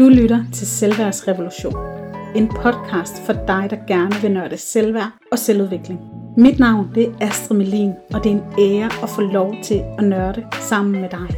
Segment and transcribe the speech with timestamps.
[0.00, 1.74] Du lytter til Selvværdsrevolution.
[2.36, 6.00] En podcast for dig, der gerne vil nørde selvværd og selvudvikling.
[6.36, 9.82] Mit navn det er Astrid Melin, og det er en ære at få lov til
[9.98, 11.28] at nørde sammen med dig.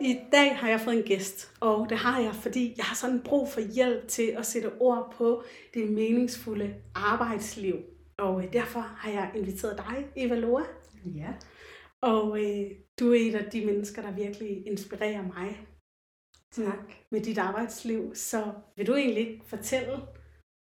[0.00, 3.20] I dag har jeg fået en gæst, og det har jeg, fordi jeg har sådan
[3.24, 5.42] brug for hjælp til at sætte ord på
[5.74, 7.74] det meningsfulde arbejdsliv.
[8.18, 10.62] Og øh, derfor har jeg inviteret dig, Eva Loa.
[11.04, 11.34] Ja.
[12.02, 15.66] Og øh, du er et af de mennesker, der virkelig inspirerer mig
[16.52, 16.92] Tak.
[17.10, 18.14] med dit arbejdsliv.
[18.14, 19.96] Så vil du egentlig fortælle,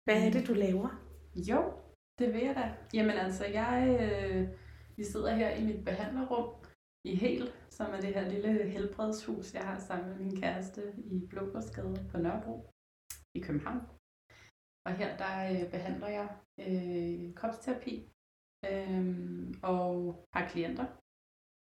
[0.05, 0.89] hvad er det, du laver?
[1.35, 1.73] Jo,
[2.19, 2.75] det vil jeg da.
[2.93, 4.47] Jamen altså, jeg, øh,
[4.97, 6.53] vi sidder her i mit behandlerrum
[7.05, 11.27] i Hel, som er det her lille helbredshus, jeg har sammen med min kæreste i
[11.29, 12.69] Blågårdsgade på Nørrebro
[13.35, 13.98] i København.
[14.85, 16.29] Og her der øh, behandler jeg
[16.59, 18.09] øh, kropsterapi
[18.69, 19.05] øh,
[19.63, 20.87] og har klienter.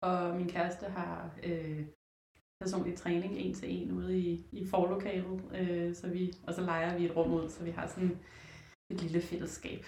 [0.01, 1.87] Og min kæreste har øh,
[2.61, 6.97] personlig træning en til en ude i, i forlokalet, øh, så vi, og så leger
[6.97, 8.17] vi et rum ud, så vi har sådan
[8.91, 9.81] et lille fællesskab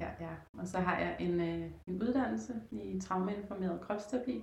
[0.00, 0.10] her.
[0.20, 0.34] Ja.
[0.58, 4.42] Og så har jeg en, øh, en uddannelse i traumeinformeret kropsterapi,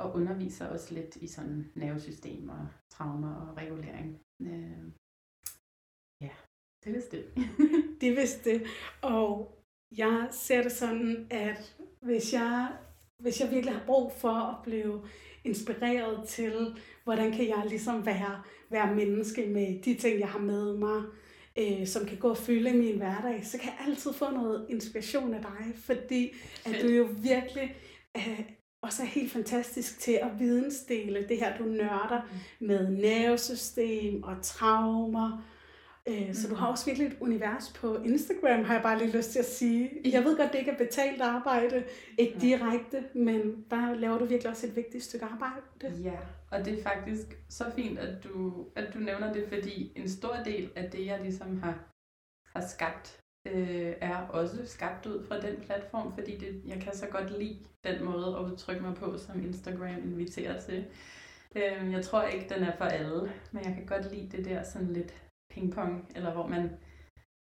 [0.00, 4.20] og underviser også lidt i sådan nervesystem og traumer og regulering.
[4.42, 4.92] Øh,
[6.88, 7.24] det er vist det.
[8.00, 8.62] Det vidste det.
[9.02, 9.58] Og
[9.96, 12.68] jeg ser det sådan, at hvis jeg,
[13.18, 15.02] hvis jeg virkelig har brug for at blive
[15.44, 20.76] inspireret til, hvordan kan jeg ligesom være, være menneske med de ting, jeg har med
[20.76, 21.02] mig,
[21.58, 25.34] øh, som kan gå og fylde min hverdag, så kan jeg altid få noget inspiration
[25.34, 26.34] af dig, fordi
[26.66, 27.76] at du jo virkelig
[28.16, 28.40] øh,
[28.82, 32.20] også er helt fantastisk til at vidensdele det her, du nørder
[32.60, 35.44] med nervesystem og traumer.
[36.08, 39.30] Øh, Så du har også virkelig et univers på Instagram, har jeg bare lige lyst
[39.30, 39.90] til at sige.
[40.04, 41.84] Jeg ved godt, det ikke er betalt arbejde,
[42.18, 45.62] ikke direkte, men der laver du virkelig også et vigtigt stykke arbejde.
[46.04, 46.18] Ja,
[46.50, 50.36] og det er faktisk så fint, at du, at du nævner det, fordi en stor
[50.44, 51.78] del af det, jeg ligesom har,
[52.56, 57.06] har skabt, øh, er også skabt ud fra den platform, fordi det, jeg kan så
[57.06, 60.84] godt lide den måde at udtrykke mig på, som Instagram inviterer til.
[61.56, 64.62] Øh, jeg tror ikke, den er for alle, men jeg kan godt lide det der
[64.62, 65.14] sådan lidt
[65.50, 66.70] pingpong, eller hvor man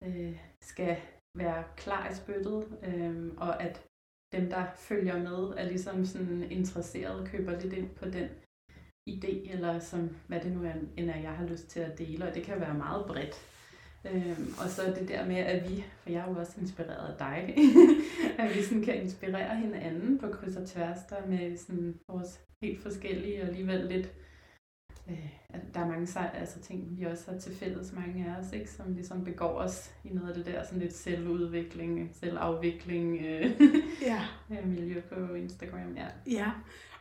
[0.04, 0.96] øh, skal
[1.38, 3.86] være klar i spyttet, øh, og at
[4.32, 8.28] dem, der følger med, er ligesom sådan interesseret, køber lidt ind på den
[9.10, 12.28] idé, eller som, hvad det nu er, end er, jeg har lyst til at dele,
[12.28, 13.34] og det kan være meget bredt.
[14.04, 17.18] Øhm, og så det der med, at vi, for jeg er jo også inspireret af
[17.18, 17.56] dig,
[18.38, 22.82] at vi sådan kan inspirere hinanden på kryds og tværs, der med sådan vores helt
[22.82, 24.12] forskellige og alligevel lidt,
[25.10, 25.30] øh,
[25.74, 28.94] der er mange altså ting, vi også har til fælles, mange af os, ikke, som
[28.94, 33.60] ligesom begår os i noget af det der sådan lidt selvudvikling, selvafvikling øh,
[34.02, 34.26] Ja.
[34.64, 35.96] miljø på Instagram.
[35.96, 36.06] Ja.
[36.26, 36.50] Ja,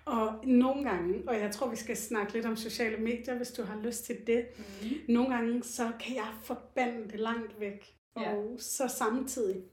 [0.05, 3.63] og nogle gange, og jeg tror, vi skal snakke lidt om sociale medier, hvis du
[3.63, 4.45] har lyst til det.
[4.59, 5.13] Mm.
[5.13, 7.95] Nogle gange, så kan jeg forbande det langt væk.
[8.19, 8.33] Ja.
[8.35, 9.63] Og så samtidig,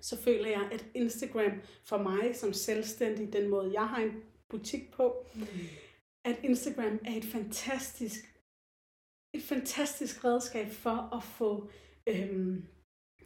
[0.00, 1.52] så føler jeg, at Instagram
[1.84, 4.12] for mig som selvstændig, den måde, jeg har en
[4.48, 5.42] butik på, Mm.
[6.24, 8.20] At Instagram er et fantastisk,
[9.34, 11.70] et fantastisk redskab for at få
[12.06, 12.64] øhm,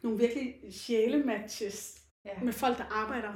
[0.03, 2.43] nogle virkelig sjælematches Ja.
[2.45, 3.33] med folk, der arbejder,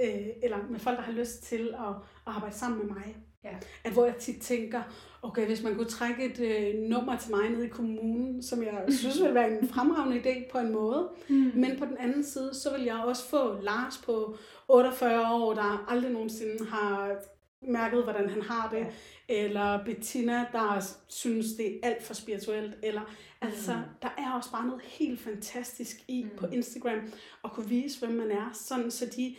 [0.00, 1.88] øh, eller med folk, der har lyst til at,
[2.26, 3.16] at arbejde sammen med mig.
[3.44, 3.56] Ja.
[3.84, 4.82] At hvor jeg tit tænker,
[5.22, 8.84] okay, hvis man kunne trække et øh, nummer til mig nede i kommunen, som jeg
[8.98, 11.34] synes ville være en fremragende idé på en måde, Mm.
[11.54, 14.36] men på den anden side, så vil jeg også få Lars på
[14.68, 17.16] 48 år, der aldrig nogensinde har
[17.62, 19.44] mærket, hvordan han har det, Ja.
[19.44, 23.82] eller Bettina, der synes, det er alt for spirituelt, eller altså, Mm.
[24.02, 26.30] der er også bare noget helt fantastisk i Mm.
[26.38, 27.12] på Instagram,
[27.44, 29.36] at kunne vise, hvem man er, sådan så de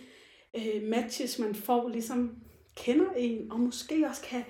[0.58, 2.36] øh, matches, man får, ligesom
[2.76, 4.44] kender en, og måske også kan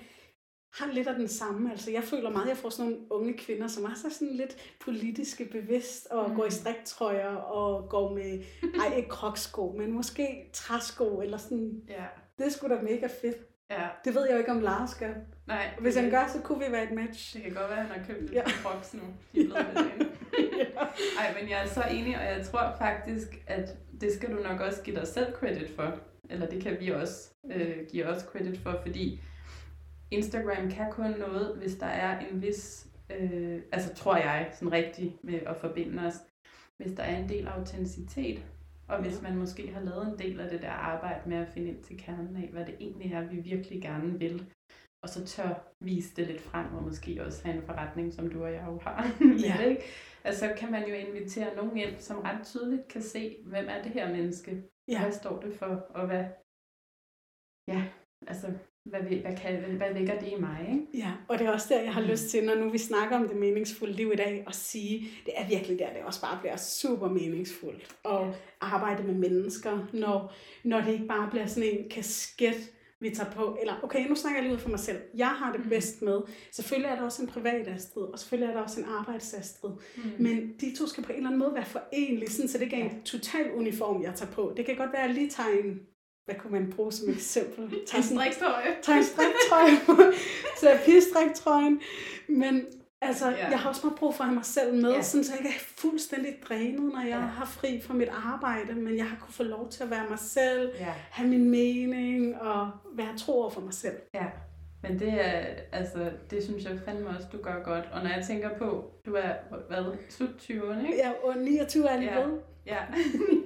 [0.73, 1.71] har lidt af den samme.
[1.71, 4.33] Altså, jeg føler meget, at jeg får sådan nogle unge kvinder, som er så sådan
[4.35, 6.35] lidt politiske bevidst, og Mm.
[6.35, 8.43] går i striktrøjer, og går med,
[8.81, 11.81] ej, ikke kroksko, men måske træsko, eller sådan.
[11.89, 12.05] Ja.
[12.37, 13.37] Det er sgu da mega fedt.
[13.71, 13.87] Ja.
[14.05, 15.13] Det ved jeg jo ikke, om Lars gør.
[15.47, 15.65] Nej.
[15.79, 17.33] Hvis han gør, så kunne vi være et match.
[17.35, 18.43] Det kan godt være, at han har købt lidt Ja.
[18.63, 19.01] boks nu.
[19.35, 20.11] De er blevet
[20.57, 20.65] ja.
[21.19, 24.59] Ej, men jeg er så enig, og jeg tror faktisk, at det skal du nok
[24.59, 25.95] også give dig selv credit for.
[26.29, 29.21] Eller det kan vi også øh, give os credit for, fordi
[30.11, 32.87] Instagram kan kun noget, hvis der er en vis,
[33.19, 36.13] øh, altså tror jeg, sådan rigtig med at forbinde os,
[36.77, 38.39] hvis der er en del autenticitet,
[38.91, 41.67] og hvis man måske har lavet en del af det der arbejde med at finde
[41.67, 44.53] ind til kernen af, hvad det egentlig er, vi virkelig gerne vil,
[45.03, 48.43] og så tør vise det lidt frem, og måske også have en forretning, som du
[48.43, 49.07] og jeg jo har.
[49.45, 49.63] Ja.
[49.63, 49.83] ikke?
[50.23, 53.91] Altså kan man jo invitere nogen ind, som ret tydeligt kan se, hvem er det
[53.91, 54.63] her menneske?
[54.87, 55.01] Ja.
[55.01, 55.65] Hvad står det for?
[55.89, 56.25] Og hvad,
[57.67, 57.83] ja,
[58.27, 58.47] altså,
[58.85, 60.67] hvad, hvad, kan, hvad vækker det i mig?
[60.71, 61.05] Ikke?
[61.05, 62.07] Ja, og det er også der, jeg har mm.
[62.07, 65.33] lyst til, når nu vi snakker om det meningsfulde liv i dag, at sige, det
[65.37, 68.31] er virkelig der, det også bare bliver super meningsfuldt at ja.
[68.61, 70.33] arbejde med mennesker, når,
[70.63, 74.39] når det ikke bare bliver sådan en kasket, vi tager på, eller okay, nu snakker
[74.39, 74.97] jeg lige ud for mig selv.
[75.15, 75.69] Jeg har det mm.
[75.69, 76.21] bedst med.
[76.51, 79.71] Selvfølgelig er der også en privat Astrid, og selvfølgelig er der også en arbejdsastrid.
[79.97, 80.03] Mm.
[80.19, 82.75] Men de to skal på en eller anden måde være forenlige, sådan, så det ikke
[82.75, 84.53] er en total uniform, jeg tager på.
[84.57, 85.79] Det kan godt være, at jeg lige tager en
[86.31, 87.79] hvad kunne man bruge som eksempel?
[87.87, 88.75] Tag en striktrøje.
[88.81, 90.11] Tag en striktrøje
[90.59, 91.81] terapistriktrøjen.
[92.27, 92.65] Men
[93.01, 93.49] altså, ja.
[93.49, 95.01] jeg har også meget brug for at have mig selv med, ja.
[95.01, 97.19] sådan, så jeg ikke er fuldstændig drænet, når jeg ja.
[97.19, 100.19] har fri fra mit arbejde, men jeg har kunne få lov til at være mig
[100.19, 100.93] selv, ja.
[101.11, 103.95] have min mening og være tro over for mig selv.
[104.13, 104.25] Ja.
[104.83, 107.89] Men det er, altså, det synes jeg fandme også, du gør godt.
[107.91, 109.33] Og når jeg tænker på, du er,
[109.67, 110.97] hvad, slut 20'erne, ikke?
[110.97, 112.27] Ja, og 29 er lige ja.
[112.65, 113.11] Ja, Lykke.
[113.31, 113.40] tak.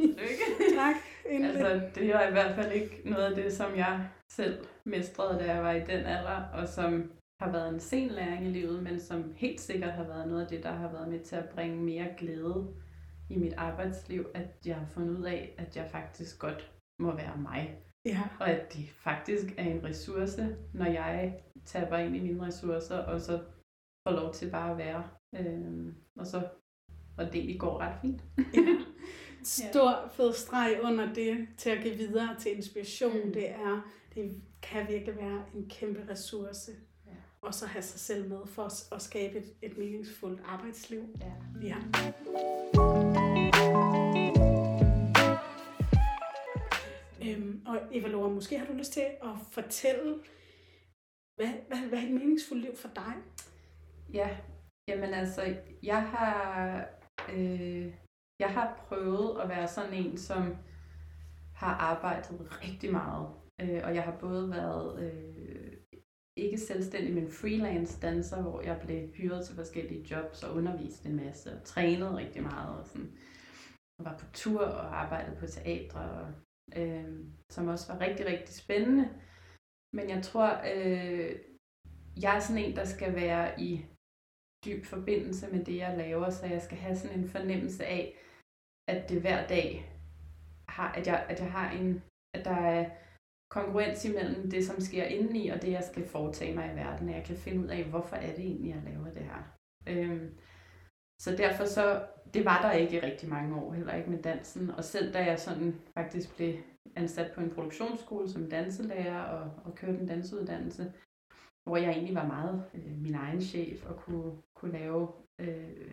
[1.30, 5.54] Altså, det er i hvert fald ikke noget af det, som jeg selv mestrede, da
[5.54, 9.00] jeg var i den alder, og som har været en sen læring i livet, men
[9.00, 11.83] som helt sikkert har været noget af det, der har været med til at bringe
[11.83, 12.74] mere glæde
[13.30, 17.38] i mit arbejdsliv, at jeg har fundet ud af, at jeg faktisk godt må være
[17.38, 17.80] mig.
[18.06, 18.21] Ja.
[18.39, 23.21] Og at det faktisk er en ressource, når jeg taber ind i mine ressourcer, og
[23.21, 23.44] så
[24.07, 25.04] får lov til bare at være.
[25.36, 26.48] Øh, og så
[27.18, 28.24] og det går ret fint.
[28.38, 28.78] ja.
[29.45, 33.25] Stor fed streg under det til at give videre til inspiration.
[33.25, 33.33] Mm.
[33.33, 36.71] Det er, det kan virkelig være en kæmpe ressource.
[37.06, 37.12] Ja.
[37.42, 41.03] Og så have sig selv med for at, at skabe et, et meningsfuldt arbejdsliv.
[41.21, 41.68] Ja.
[41.68, 41.75] ja.
[47.21, 50.19] Øhm, og Eva Laura, måske har du lyst til at fortælle,
[51.36, 53.13] hvad, hvad, hvad er et meningsfuldt liv for dig?
[54.13, 54.38] Ja,
[54.88, 56.86] jamen altså, jeg har
[57.33, 57.94] Øh,
[58.40, 60.56] jeg har prøvet at være sådan en, som
[61.56, 63.28] har arbejdet rigtig meget.
[63.62, 65.74] Øh, og jeg har både været øh,
[66.38, 71.16] ikke selvstændig, men freelance danser, hvor jeg blev hyret til forskellige jobs og undervist en
[71.16, 72.80] masse og trænet rigtig meget.
[72.80, 73.18] Og sådan.
[74.00, 76.28] Og var på tur og arbejdede på teatre, og,
[76.76, 79.10] øh, som også var rigtig, rigtig spændende.
[79.94, 81.36] Men jeg tror, øh,
[82.22, 83.86] jeg er sådan en, der skal være i
[84.66, 88.18] dyb forbindelse med det, jeg laver, så jeg skal have sådan en fornemmelse af,
[88.88, 89.92] at det hver dag
[90.70, 92.04] har, at jeg, at jeg har en,
[92.34, 92.90] at der er
[93.52, 97.16] kongruens imellem det, som sker indeni, og det, jeg skal foretage mig i verden, at
[97.16, 99.42] jeg kan finde ud af, hvorfor er det egentlig, jeg laver det her.
[99.88, 100.38] Øhm,
[101.22, 104.70] så derfor så, det var der ikke i rigtig mange år, heller ikke med dansen,
[104.70, 106.56] og selv da jeg sådan faktisk blev
[106.96, 110.94] ansat på en produktionsskole som danselærer og, og kørte en dansuddannelse,
[111.64, 115.08] hvor jeg egentlig var meget øh, min egen chef og kunne, kunne lave,
[115.40, 115.92] øh,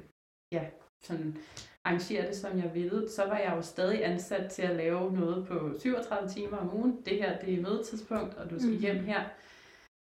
[0.52, 1.36] ja, sådan
[1.84, 5.46] arrangere det, som jeg ville, så var jeg jo stadig ansat til at lave noget
[5.46, 7.02] på 37 timer om ugen.
[7.04, 8.80] Det her, det er mødetidspunkt, og du skal mm.
[8.80, 9.24] hjem her.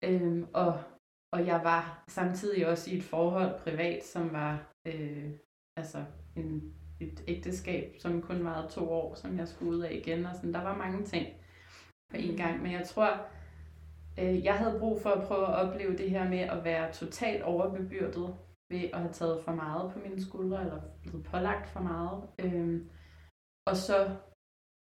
[0.05, 0.83] Øhm, og,
[1.33, 5.31] og jeg var samtidig også i et forhold privat, som var øh,
[5.77, 6.05] altså
[6.37, 10.27] en, et ægteskab, som kun varede to år, som jeg skulle ud af igen.
[10.27, 10.55] Og sådan.
[10.55, 11.27] Der var mange ting
[12.11, 12.37] på en mm.
[12.37, 12.63] gang.
[12.63, 13.27] Men jeg tror,
[14.19, 17.43] Øh, jeg havde brug for at prøve at opleve det her med at være totalt
[17.43, 18.35] overbebyrdet
[18.71, 22.29] ved at have taget for meget på mine skuldre, eller blevet pålagt for meget.
[22.39, 22.89] Øhm,
[23.69, 24.17] og så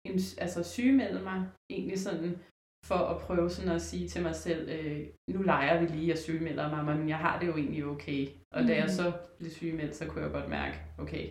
[0.07, 2.37] en, altså sygemelde mig egentlig sådan
[2.85, 6.19] for at prøve sådan at sige til mig selv, øh, nu leger vi lige, at
[6.19, 8.27] sygemelder mig, men jeg har det jo egentlig okay.
[8.53, 8.67] Og mm.
[8.67, 8.89] da jeg mm.
[8.89, 11.29] så blev sygemeldt, så kunne jeg godt mærke, okay,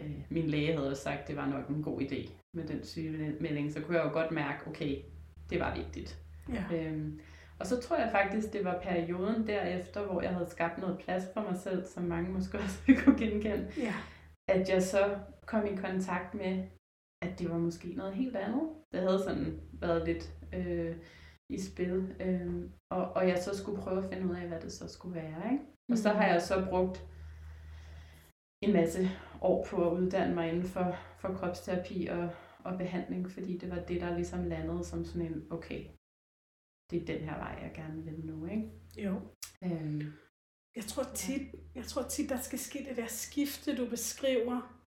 [0.00, 3.80] øh, min læge havde sagt, det var nok en god idé med den sygemelding, så
[3.80, 5.02] kunne jeg jo godt mærke, okay,
[5.50, 6.18] det var vigtigt.
[6.48, 6.64] Ja.
[6.72, 7.20] Øhm,
[7.62, 11.24] og så tror jeg faktisk, det var perioden derefter, hvor jeg havde skabt noget plads
[11.34, 13.68] for mig selv, som mange måske også kunne genkende.
[13.76, 13.94] Ja.
[14.48, 16.64] At jeg så kom i kontakt med,
[17.22, 18.68] at det var måske noget helt andet.
[18.92, 20.96] Det havde sådan været lidt øh,
[21.50, 22.14] i spil.
[22.20, 25.14] Øh, og, og jeg så skulle prøve at finde ud af, hvad det så skulle
[25.14, 25.52] være.
[25.52, 25.64] Ikke?
[25.92, 27.04] Og så har jeg så brugt
[28.62, 29.08] en masse
[29.40, 32.30] år på at uddanne mig inden for, for kropsterapi og,
[32.64, 35.84] og behandling, fordi det var det, der ligesom landede som sådan en, okay,
[36.90, 38.70] det er den her vej, jeg gerne vil nu, ikke?
[38.98, 39.20] Jo.
[39.64, 40.12] Øhm,
[40.76, 44.82] jeg tror tit, jeg tror tit, der skal ske det der skifte, du beskriver,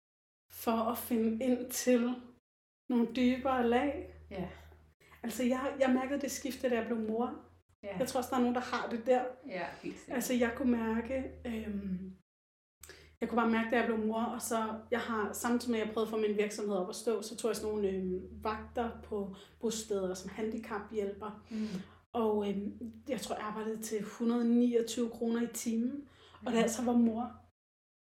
[0.50, 2.14] for at finde ind til
[2.88, 4.14] nogle dybere lag.
[4.30, 4.48] Ja.
[5.22, 7.44] Altså, jeg, jeg mærkede det skifte, da jeg blev mor.
[7.82, 7.98] Ja.
[7.98, 9.24] Jeg tror også, der er nogen, der har det der.
[9.48, 10.14] Ja, helt sikkert.
[10.14, 12.16] Altså, jeg kunne mærke, øhm,
[13.24, 15.86] jeg kunne bare mærke, da jeg blev mor, og så, jeg har, samtidig med at
[15.86, 18.44] jeg prøvede at få min virksomhed op at stå, så tog jeg sådan nogle øh,
[18.44, 21.44] vagter på bosteder som handicaphjælper.
[21.50, 21.66] Mm.
[22.12, 22.56] Og øh,
[23.08, 26.08] jeg tror, jeg arbejdede til 129 kroner i timen.
[26.46, 27.32] Og da jeg så var mor,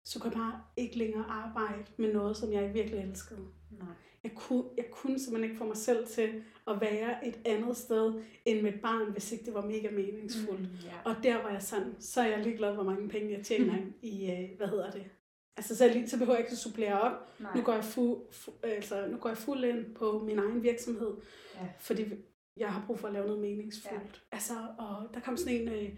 [0.04, 3.46] så kunne jeg bare ikke længere arbejde med noget, som jeg virkelig elskede.
[3.70, 3.94] Nej.
[4.25, 8.23] Jeg kunne, jeg kunne simpelthen ikke få mig selv til at være et andet sted
[8.45, 10.61] end mit barn, hvis ikke det var mega meningsfuldt.
[10.61, 10.93] Mm, ja.
[11.11, 14.31] Og der var jeg sådan, så er jeg ligeglad, hvor mange penge jeg tjener i,
[14.31, 15.04] øh, hvad hedder det?
[15.57, 17.40] Altså, så, lige, så behøver jeg ikke at supplere op.
[17.40, 17.57] Nej.
[17.57, 21.14] Nu går jeg, fu, fu, altså, nu går jeg fuld ind på min egen virksomhed,
[21.54, 21.66] Ja.
[21.78, 22.04] fordi
[22.57, 24.23] jeg har brug for at lave noget meningsfuldt.
[24.33, 24.37] Ja.
[24.37, 25.69] Altså, og der kom sådan en...
[25.69, 25.88] Øh,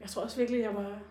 [0.00, 1.02] jeg tror også virkelig, jeg var...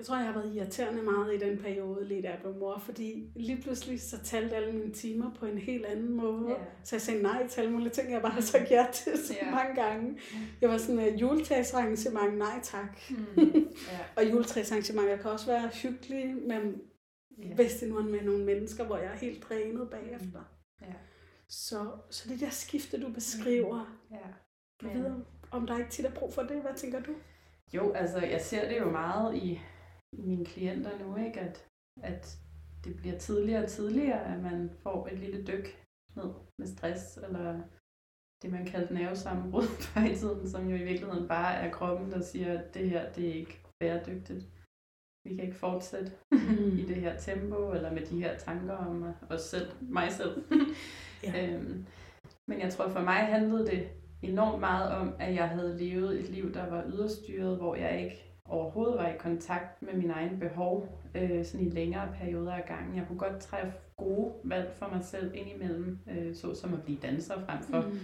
[0.00, 2.78] Jeg tror, jeg har været irriterende meget i den periode, lige da jeg blev mor,
[2.78, 6.48] fordi lige pludselig så talte alle mine timer på en helt anden måde.
[6.50, 6.54] Ja.
[6.84, 9.34] Så jeg sagde nej til alle mulige ting, jeg bare har sagt ja til så
[9.42, 9.50] Ja.
[9.50, 10.18] mange gange.
[10.60, 12.98] Jeg var sådan et uh, juletræsarrangement, nej tak.
[13.10, 13.16] Mm.
[13.92, 13.98] Ja.
[14.16, 16.80] Og juletræsarrangementer kan også være hyggelige, men
[17.42, 17.54] Ja.
[17.54, 20.40] hvis det nu er med nogle mennesker, hvor jeg er helt drænet bagefter.
[20.80, 20.92] Ja.
[21.48, 24.16] Så, så det der skifte, du beskriver, Ja.
[24.82, 25.12] du ved,
[25.50, 26.56] om der ikke tit er brug for det.
[26.62, 27.12] Hvad tænker du?
[27.74, 29.60] Jo, altså jeg ser det jo meget i
[30.18, 31.40] mine klienter nu, ikke?
[31.40, 31.66] At,
[32.02, 32.38] at
[32.84, 35.84] det bliver tidligere og tidligere, at man får et lille dyk
[36.16, 37.60] ned med stress, eller
[38.42, 42.20] det man kaldte nervesammenbrud før i tiden, som jo i virkeligheden bare er kroppen, der
[42.20, 44.44] siger, at det her, det er ikke bæredygtigt.
[45.28, 46.78] Vi kan ikke fortsætte Mm.
[46.78, 50.44] i det her tempo, eller med de her tanker om os selv, mig selv.
[51.22, 51.46] Ja.
[51.54, 51.86] Øhm,
[52.48, 53.88] men jeg tror for mig handlede det
[54.22, 58.29] enormt meget om, at jeg havde levet et liv, der var yderstyret, hvor jeg ikke
[58.50, 62.96] overhovedet var i kontakt med mine egne behov, øh, sådan i længere perioder af gangen.
[62.96, 66.98] Jeg kunne godt træffe gode valg for mig selv indimellem, øh, så som at blive
[67.02, 67.98] danser frem for Mm.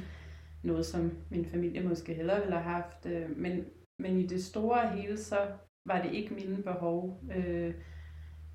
[0.63, 3.07] noget, som min familie måske hellere ville have haft.
[3.07, 3.65] Øh, men,
[3.99, 5.37] men i det store hele, så
[5.87, 7.75] var det ikke mine behov, øh,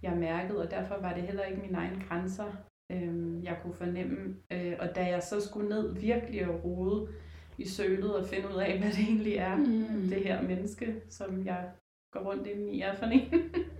[0.03, 2.51] jeg mærkede, og derfor var det heller ikke mine egne grænser,
[2.91, 4.35] øh, jeg kunne fornemme.
[4.51, 7.07] Øh, og da jeg så skulle ned virkelig og rode
[7.57, 10.09] i sølet og finde ud af, hvad det egentlig er, Mm.
[10.09, 11.69] det her menneske, som jeg
[12.11, 13.21] går rundt inde i, er for en,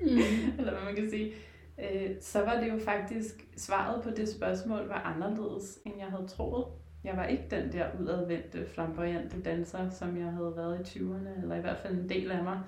[0.01, 0.07] Mm.
[0.59, 1.33] eller hvad man kan sige,
[1.79, 6.27] øh, så var det jo faktisk, svaret på det spørgsmål var anderledes, end jeg havde
[6.27, 6.65] troet.
[7.03, 11.55] Jeg var ikke den der udadvendte, flamboyante danser, som jeg havde været i 20'erne, eller
[11.55, 12.59] i hvert fald en del af mig.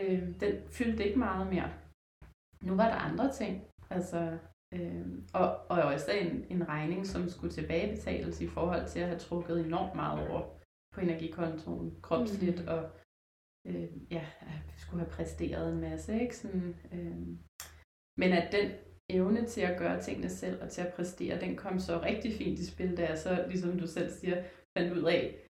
[0.00, 1.70] Øh, den fyldte ikke meget mere.
[2.62, 3.64] Nu var der andre ting.
[3.90, 4.38] Altså,
[4.74, 9.18] øh, og, og også en, en regning, som skulle tilbagebetales i forhold til at have
[9.18, 10.42] trukket enormt meget over
[10.94, 12.68] på energikontoen, kropsligt, Mm.
[12.68, 12.82] og
[13.66, 14.24] øh, ja,
[14.76, 16.20] skulle have præsteret en masse.
[16.20, 16.36] Ikke?
[16.36, 17.16] Sådan, øh,
[18.18, 18.70] men at den
[19.10, 22.58] evne til at gøre tingene selv og til at præstere, den kom så rigtig fint
[22.58, 24.42] i spil, da jeg så, ligesom du selv siger,
[24.78, 25.46] fandt ud af,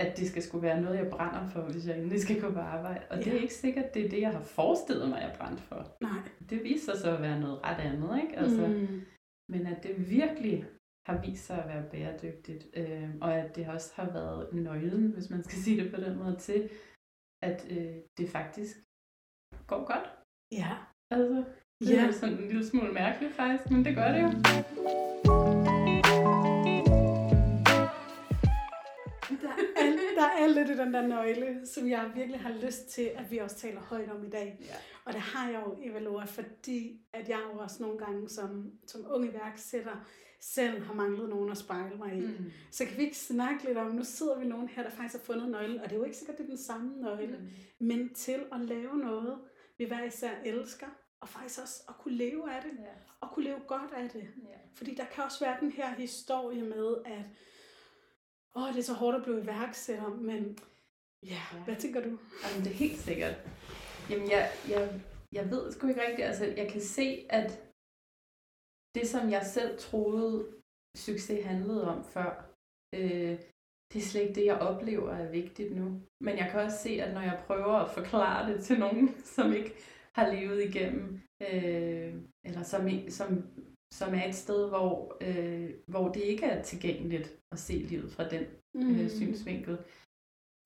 [0.00, 2.58] at det skal skulle være noget, jeg brænder for, hvis jeg endelig skal gå på
[2.58, 3.04] arbejde.
[3.10, 3.22] Og ja.
[3.22, 5.96] det er ikke sikkert, det er det, jeg har forestillet mig, jeg brændte for.
[6.00, 6.22] Nej.
[6.50, 8.38] Det viser sig så at være noget ret andet, ikke?
[8.38, 8.66] Altså.
[8.66, 9.02] Mm.
[9.48, 10.64] Men at det virkelig
[11.06, 15.30] har vist sig at være bæredygtigt, øh, og at det også har været nøglen, hvis
[15.30, 16.70] man skal sige det på den måde, til,
[17.42, 18.76] at øh, det faktisk
[19.66, 20.08] går godt.
[20.52, 20.76] Ja.
[21.10, 21.44] Altså,
[21.80, 22.06] det Ja.
[22.06, 24.28] er sådan en lille smule mærkeligt faktisk, men det gør det jo.
[29.42, 33.10] Der er, der er lidt i den der nøgle, som jeg virkelig har lyst til,
[33.16, 34.56] at vi også taler højt om i dag.
[34.60, 34.74] Ja.
[35.04, 39.00] Og det har jeg jo, Evalora, fordi at jeg jo også nogle gange som, som
[39.10, 40.06] ung iværksætter
[40.42, 42.20] selv har manglet nogen at spejle mig i.
[42.20, 42.50] Mm.
[42.70, 45.24] Så kan vi ikke snakke lidt om, nu sidder vi nogen her, der faktisk har
[45.34, 47.86] fundet nøglen, og det er jo ikke sikkert, det er den samme nøgle, mm.
[47.86, 49.38] Men til at lave noget,
[49.78, 50.86] vi hver især elsker,
[51.20, 52.90] og faktisk også at kunne leve af det, Ja.
[53.20, 54.20] og kunne leve godt af det.
[54.22, 54.58] Ja.
[54.74, 57.24] Fordi der kan også være den her historie med, at
[58.56, 60.58] åh, det er så hårdt at blive iværksætter, men
[61.22, 61.58] ja, Ja.
[61.64, 62.08] hvad tænker du?
[62.44, 63.34] Jamen, det er helt sikkert.
[64.10, 65.00] Jamen, jeg, jeg,
[65.32, 66.28] jeg ved sgu ikke rigtigt.
[66.28, 67.60] Altså, jeg kan se, at
[68.94, 70.46] det, som jeg selv troede,
[70.96, 72.54] succes handlede om før,
[72.94, 73.38] øh,
[73.92, 76.00] det er slet ikke det, jeg oplever er vigtigt nu.
[76.20, 79.52] Men jeg kan også se, at når jeg prøver at forklare det til nogen, som
[79.52, 79.74] ikke
[80.14, 83.28] har levet igennem, øh, eller som, som,
[83.92, 88.28] som er et sted, hvor, øh, hvor det ikke er tilgængeligt at se livet fra
[88.28, 88.44] den
[88.74, 89.00] Mm.
[89.00, 89.78] øh, synsvinkel,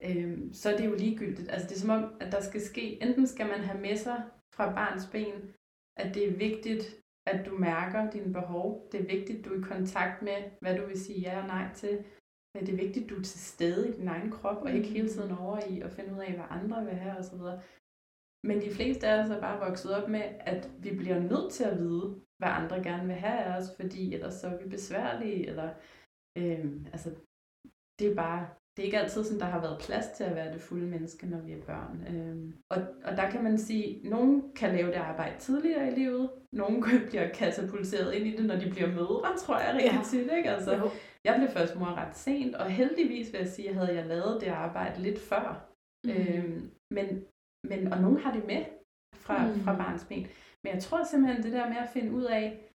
[0.03, 1.49] øh, så er det jo ligegyldigt.
[1.49, 4.23] Altså det er som om, at der skal ske, enten skal man have med sig
[4.55, 5.53] fra barns ben,
[5.97, 6.83] at det er vigtigt,
[7.27, 8.89] at du mærker dine behov.
[8.91, 11.73] Det er vigtigt, du er i kontakt med, hvad du vil sige ja og nej
[11.75, 12.05] til.
[12.53, 15.09] Men det er vigtigt, du er til stede i din egen krop, og ikke hele
[15.09, 17.41] tiden over i at finde ud af, hvad andre vil have osv.
[18.43, 21.63] Men de fleste af os er bare vokset op med, at vi bliver nødt til
[21.63, 25.47] at vide, hvad andre gerne vil have af os, fordi ellers så er vi besværlige,
[25.47, 25.69] eller
[26.37, 27.09] øhm, altså,
[27.99, 30.53] det er bare, det er ikke altid sådan, der har været plads til at være
[30.53, 32.07] det fulde menneske, når vi er børn.
[32.15, 35.95] Øhm, og, og der kan man sige, at nogen kan lave det arbejde tidligere i
[35.95, 40.01] livet, nogen bliver katapulteret ind i det, når de bliver mødre, tror jeg rigtig Ja.
[40.05, 40.31] tit.
[40.37, 40.49] Ikke?
[40.49, 40.89] Altså, Jo.
[41.23, 44.47] jeg blev først mor ret sent, og heldigvis vil jeg sige, havde jeg lavet det
[44.47, 45.69] arbejde lidt før.
[46.05, 46.11] Mm.
[46.11, 47.23] Øhm, men,
[47.69, 48.65] men, og nogen har det med
[49.15, 49.59] fra, mm.
[49.59, 50.27] fra barnsben.
[50.63, 52.66] Men jeg tror simpelthen, det der med at finde ud af,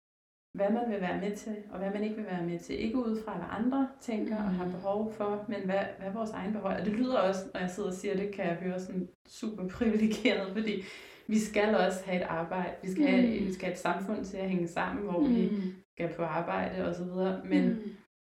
[0.55, 2.85] hvad man vil være med til, og hvad man ikke vil være med til.
[2.85, 4.45] Ikke ud fra, hvad andre tænker mm.
[4.45, 4.71] og har mm.
[4.71, 6.71] behov for, men hvad, hvad er vores egen behov.
[6.71, 9.69] Og det lyder også, når jeg sidder og siger det, kan jeg høre sådan super
[9.69, 10.83] privilegeret, fordi
[11.27, 12.75] vi skal også have et arbejde.
[12.83, 13.11] Vi skal, mm.
[13.11, 15.37] have, vi skal have et samfund til at hænge sammen, hvor mm.
[15.37, 15.51] vi
[15.93, 17.41] skal på arbejde og så videre.
[17.45, 17.91] Men, mm.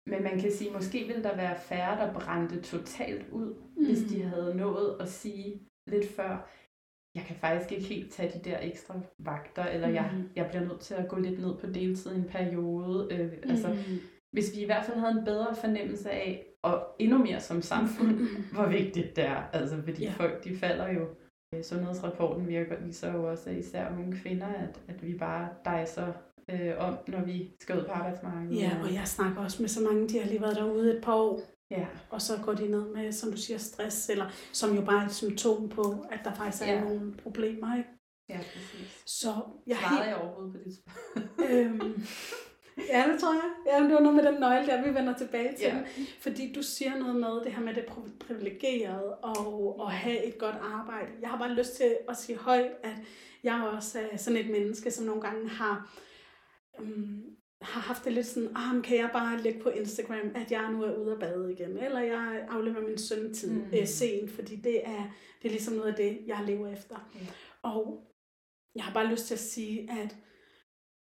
[0.07, 3.85] men man kan sige, måske ville der være færre, der brændte totalt ud, mm.
[3.85, 6.49] hvis de havde nået at sige lidt før,
[7.17, 9.93] jeg kan faktisk ikke helt tage de der ekstra vagter, eller mm.
[9.93, 13.07] jeg, jeg bliver nødt til at gå lidt ned på deltid i en periode.
[13.11, 13.49] Øh, mm.
[13.49, 13.75] Altså,
[14.31, 18.15] hvis vi i hvert fald havde en bedre fornemmelse af, og endnu mere som samfund,
[18.15, 18.27] mm.
[18.53, 19.43] hvor vigtigt det er.
[19.53, 20.13] Altså, fordi yeah.
[20.13, 21.07] folk, de falder jo.
[21.55, 26.07] Øh, sundhedsrapporten virker, viser jo også, at især unge kvinder, at, at vi bare dejser
[26.49, 28.61] øh, om, når vi skal ud på arbejdsmarkedet.
[28.61, 31.15] Ja, og jeg snakker også med så mange, de har lige været derude et par
[31.15, 31.87] år, Ja.
[32.09, 35.05] Og så går de ned med, som du siger, stress, eller som jo bare er
[35.05, 36.83] et symptom på, at der faktisk er ja.
[36.83, 37.89] nogle problemer, ikke?
[38.29, 39.03] Ja, præcis.
[39.05, 39.33] Så
[39.67, 40.09] jeg Svarede helt...
[40.09, 41.49] jeg overhovedet på dit spørgsmål?
[41.49, 42.05] øhm,
[42.93, 43.51] ja, det tror jeg.
[43.65, 45.83] Ja, det var noget med den nøgle der, vi vender tilbage til ja.
[46.19, 47.85] Fordi du siger noget med det her med det
[48.19, 51.11] privilegerede og at have et godt arbejde.
[51.21, 52.95] Jeg har bare lyst til at sige højt, at
[53.43, 55.97] jeg også er sådan et menneske, som nogle gange har
[56.79, 57.23] um,
[57.61, 60.83] har haft det lidt sådan, ah, kan jeg bare lægge på Instagram, at jeg nu
[60.83, 63.73] er ude at bade igen, eller jeg afleverer min søn tid mm.
[63.73, 65.03] øh, sent, fordi det er,
[65.41, 67.09] det er ligesom noget af det, jeg lever efter.
[67.13, 67.19] Mm.
[67.61, 68.03] Og
[68.75, 70.15] jeg har bare lyst til at sige, at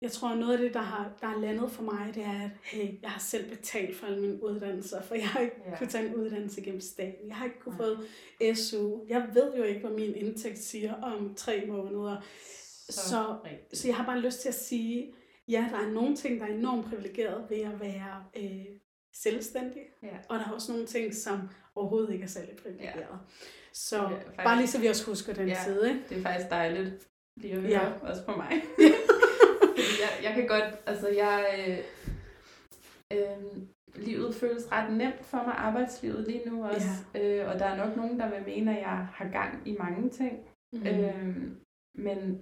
[0.02, 2.52] jeg tror, noget af det, der har, der er landet for mig, det er, at
[2.64, 5.78] hey, jeg har selv betalt for alle mine uddannelser, for jeg har ikke ja.
[5.78, 7.28] kunnet tage en uddannelse gennem staten.
[7.28, 8.04] Jeg har ikke kunnet få
[8.56, 9.06] SU.
[9.10, 12.22] Jeg ved jo ikke, hvad min indtægt siger om tre måneder.
[12.90, 13.38] Så, så,
[13.74, 15.14] så jeg har bare lyst til at sige,
[15.50, 18.66] ja, der er nogle ting, der er enormt privilegeret ved at være øh,
[19.14, 20.18] selvstændig, ja.
[20.30, 23.00] og der er også nogle ting, som overhovedet ikke er særlig privilegeret.
[23.00, 23.18] Ja.
[23.74, 25.90] Så ja, faktisk, bare lige så vi også husker den ja, side.
[25.90, 26.04] Ikke?
[26.10, 27.92] Det er faktisk dejligt lige at høre, ja.
[28.02, 28.52] også for mig.
[30.02, 31.78] jeg, jeg kan godt, altså jeg, øh,
[33.14, 33.64] øh,
[33.96, 37.42] livet føles ret nemt for mig, arbejdslivet lige nu også, ja.
[37.42, 40.10] øh, og der er nok nogen, der vil mene, at jeg har gang i mange
[40.10, 40.40] ting,
[40.74, 40.88] mm.
[40.88, 41.38] øh,
[41.96, 42.42] men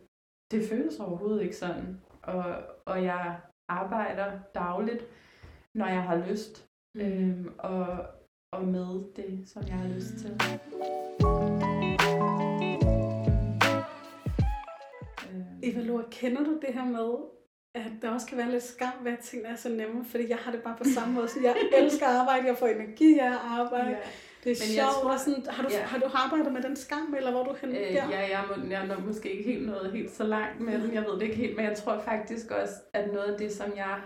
[0.52, 5.04] det føles overhovedet ikke sådan og, og jeg arbejder dagligt,
[5.74, 7.02] når jeg har lyst, mm.
[7.02, 8.06] øhm, og,
[8.52, 10.42] og med det, som jeg har lyst til.
[15.64, 17.16] Eva Lua, kender du det her med,
[17.76, 20.06] at der også kan være lidt skam ved, at tingene er så nemme?
[20.06, 21.28] Fordi jeg har det bare på samme måde.
[21.28, 23.90] Så jeg elsker arbejde, jeg får energi af at arbejde.
[23.90, 23.98] Ja.
[24.44, 24.78] Det er men sjovt.
[24.78, 25.82] Jeg tror, sådan, har, du, ja.
[25.82, 28.10] har du arbejdet med den skam, eller hvor du hen øh, der?
[28.16, 30.94] Ja, jeg, må, jeg er måske ikke helt nået helt så langt med den.
[30.94, 33.76] Jeg ved det ikke helt, men jeg tror faktisk også, at noget af det, som
[33.76, 34.02] jeg,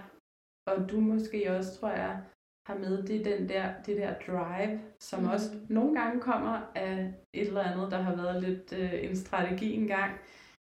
[0.68, 2.22] og du måske også, tror jeg,
[2.68, 5.30] har med, det er den der, det der drive, som mm.
[5.30, 9.74] også nogle gange kommer af et eller andet, der har været lidt øh, en strategi
[9.74, 10.12] engang,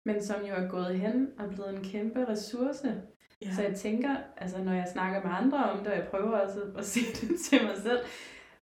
[0.07, 3.03] men som jo er gået hen og blevet en kæmpe ressource.
[3.43, 3.53] Ja.
[3.53, 6.61] Så jeg tænker, altså når jeg snakker med andre om det, og jeg prøver også
[6.79, 7.99] at sige det til mig selv,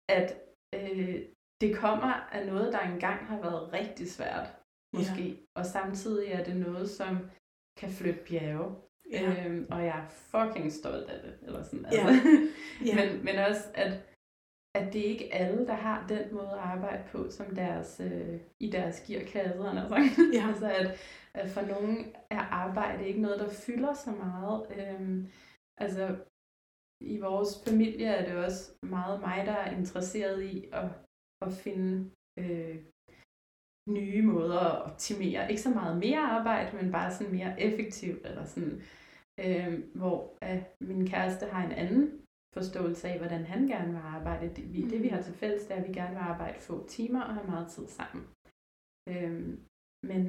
[0.09, 1.21] at øh,
[1.61, 4.55] det kommer af noget, der engang har været rigtig svært,
[4.93, 5.23] måske.
[5.23, 5.35] Ja.
[5.55, 7.29] Og samtidig er det noget, som
[7.77, 8.75] kan flytte bjerge.
[9.11, 9.45] Ja.
[9.45, 11.47] Øhm, og jeg er fucking stolt af det.
[11.47, 12.01] Eller sådan, altså.
[12.85, 12.95] ja.
[12.95, 13.91] men, men også, at,
[14.75, 18.39] at det er ikke alle, der har den måde at arbejde på, som deres, øh,
[18.59, 19.69] i deres gearkasse.
[19.69, 19.97] Altså.
[20.33, 20.47] Ja.
[20.47, 20.99] altså at,
[21.33, 24.65] at for nogen er arbejde ikke noget, der fylder så meget.
[24.77, 25.27] Øhm,
[25.77, 26.15] altså,
[27.01, 30.89] i vores familie er det også meget mig, der er interesseret i at,
[31.45, 32.77] at finde øh,
[33.89, 35.49] nye måder at optimere.
[35.49, 38.25] Ikke så meget mere arbejde, men bare sådan mere effektivt.
[38.25, 38.81] Eller sådan,
[39.39, 42.21] øh, hvor øh, min kæreste har en anden
[42.53, 44.55] forståelse af, hvordan han gerne vil arbejde.
[44.55, 46.87] Det vi, det, vi har til fælles, det er, at vi gerne vil arbejde få
[46.87, 48.27] timer og have meget tid sammen.
[49.09, 49.57] Øh,
[50.09, 50.21] men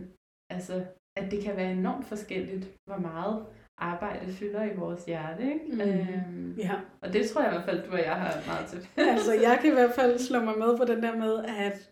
[0.50, 0.86] altså,
[1.18, 3.46] at det kan være enormt forskelligt, hvor meget
[3.78, 5.42] arbejde fylder i vores hjerte.
[5.42, 5.64] Ikke?
[5.72, 5.80] Mm.
[5.80, 6.74] Øhm, ja.
[7.00, 8.88] Og det tror jeg i hvert fald, du og jeg har meget til.
[8.96, 11.90] altså, jeg kan i hvert fald slå mig med på den der med, at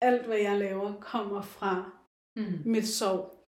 [0.00, 1.90] alt, hvad jeg laver, kommer fra
[2.36, 2.62] mm.
[2.64, 3.46] mit sorg.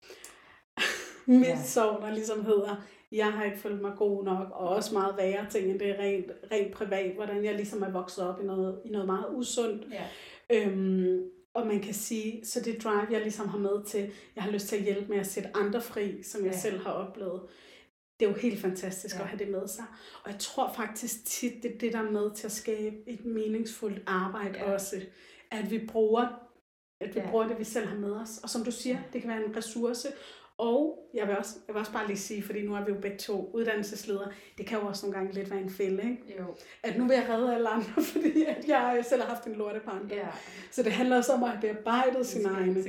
[1.40, 1.62] mit ja.
[1.62, 2.76] sorg, der ligesom hedder,
[3.12, 5.98] jeg har ikke følt mig god nok, og også meget værre ting, end det er
[5.98, 9.86] rent, rent privat, hvordan jeg ligesom er vokset op i noget, i noget meget usundt.
[9.92, 10.06] Ja.
[10.50, 14.50] Øhm, og man kan sige, så det drive, jeg ligesom har med til, jeg har
[14.50, 16.58] lyst til at hjælpe med at sætte andre fri, som jeg ja.
[16.58, 17.42] selv har oplevet.
[18.20, 19.20] Det er jo helt fantastisk ja.
[19.20, 19.84] at have det med sig.
[20.24, 23.24] Og jeg tror faktisk tit, det er det, der er med til at skabe et
[23.24, 24.72] meningsfuldt arbejde ja.
[24.72, 25.00] også.
[25.50, 26.28] At vi bruger
[27.00, 27.30] at vi Ja.
[27.30, 28.38] bruger det, vi selv har med os.
[28.42, 30.08] Og som du siger, det kan være en ressource.
[30.60, 33.00] Og jeg vil, også, jeg vil også bare lige sige, fordi nu er vi jo
[33.00, 36.34] begge to uddannelsesledere, det kan jo også nogle gange lidt være en fælde, ikke?
[36.38, 36.44] Jo.
[36.82, 40.08] At nu vil jeg redde alle andre, fordi at jeg selv har haft en lortebarndom.
[40.10, 40.28] Ja.
[40.70, 42.84] Så det handler også om at have bearbejdet Det sine egne ting.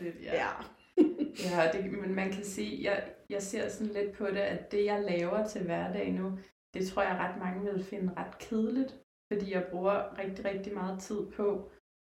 [0.00, 0.34] lidt, ja.
[0.34, 0.48] Ja.
[1.50, 4.84] Ja, det, men man kan sige, jeg, jeg ser sådan lidt på det, at det,
[4.84, 6.38] jeg laver til hverdag nu,
[6.74, 8.94] det tror jeg ret mange vil finde ret kedeligt,
[9.32, 11.70] fordi jeg bruger rigtig, rigtig meget tid på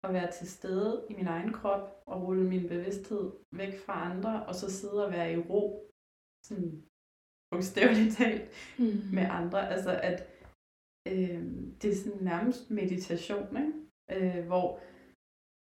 [0.08, 4.46] at være til stede i min egen krop og rulle min bevidsthed væk fra andre,
[4.46, 5.92] og så sidde og være i ro,
[6.48, 6.84] sådan
[7.52, 8.46] bogstaveligt talt,
[8.80, 8.86] Mm.
[9.14, 9.70] med andre.
[9.70, 10.20] Altså at
[11.08, 11.44] øh,
[11.82, 13.74] det er sådan nærmest meditation, ikke?
[14.38, 14.80] Øh, hvor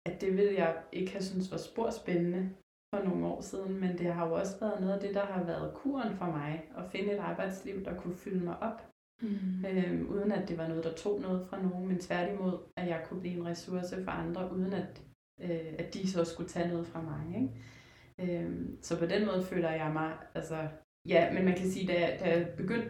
[0.10, 2.55] at det ville jeg ikke have synes var spor spændende
[2.93, 5.43] for nogle år siden, men det har jo også været noget af det, der har
[5.43, 8.79] været kuren for mig, at finde et arbejdsliv, der kunne fylde mig op,
[9.21, 9.65] Mm.
[9.65, 13.04] øh, uden at det var noget, der tog noget fra nogen, men tværtimod, at jeg
[13.06, 15.01] kunne blive en ressource for andre, uden at,
[15.41, 17.36] øh, at de så skulle tage noget fra mig.
[17.36, 18.39] Ikke?
[18.39, 18.51] Øh,
[18.82, 20.67] så på den måde føler jeg mig, altså,
[21.08, 22.89] ja, men man kan sige, da jeg, da jeg begyndte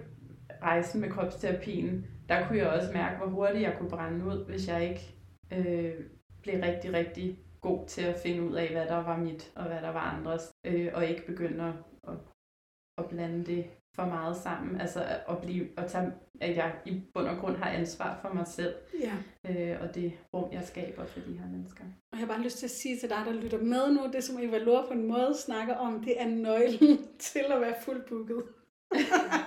[0.62, 4.68] rejsen med kropsterapien, der kunne jeg også mærke, hvor hurtigt jeg kunne brænde ud, hvis
[4.68, 5.16] jeg ikke
[5.54, 6.06] øh,
[6.42, 9.82] blev rigtig, rigtig god til at finde ud af, hvad der var mit, og hvad
[9.82, 11.74] der var andres, øh, og ikke begynde at,
[12.12, 12.18] at,
[12.98, 14.82] at blande det for meget sammen.
[14.82, 18.48] Altså at, blive, at, tage, at jeg i bund og grund har ansvar for mig
[18.48, 19.14] selv, Ja.
[19.50, 21.84] øh, og det rum, jeg skaber for de her mennesker.
[21.84, 24.24] Og jeg har bare lyst til at sige til dig, der lytter med nu, det
[24.24, 28.44] som Eva Lore på en måde snakker om, det er nøglen til at være fuldbooket.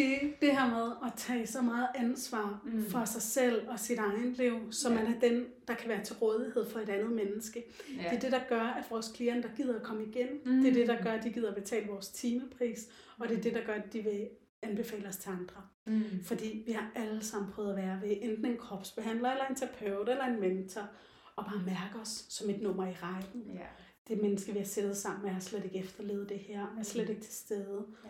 [0.00, 2.70] Sige, det her med at tage så meget ansvar Mm.
[2.72, 2.84] mm.
[2.90, 4.94] for sig selv og sit eget liv, så Ja.
[4.94, 7.64] man er den, der kan være til rådighed for et andet menneske.
[7.96, 8.02] Ja.
[8.10, 10.26] Det er det, der gør, at vores klienter gider at komme igen.
[10.44, 10.52] Mm.
[10.52, 10.60] Mm.
[10.62, 12.88] Det er det, der gør, at de gider at betale vores timepris.
[13.18, 14.28] Og det er det, der gør, at de vil
[14.62, 15.62] anbefale os til andre.
[15.86, 16.02] Mm.
[16.24, 20.08] Fordi vi har alle sammen prøvet at være ved enten en kropsbehandler, eller en terapeut,
[20.08, 20.88] eller en mentor,
[21.36, 23.42] og bare mærke os som et nummer i rækken.
[23.54, 23.66] Ja.
[24.08, 27.08] Det menneske, vi har siddet sammen med, har slet ikke efterlevet det her, er slet
[27.08, 27.84] ikke til stede.
[28.04, 28.08] Ja.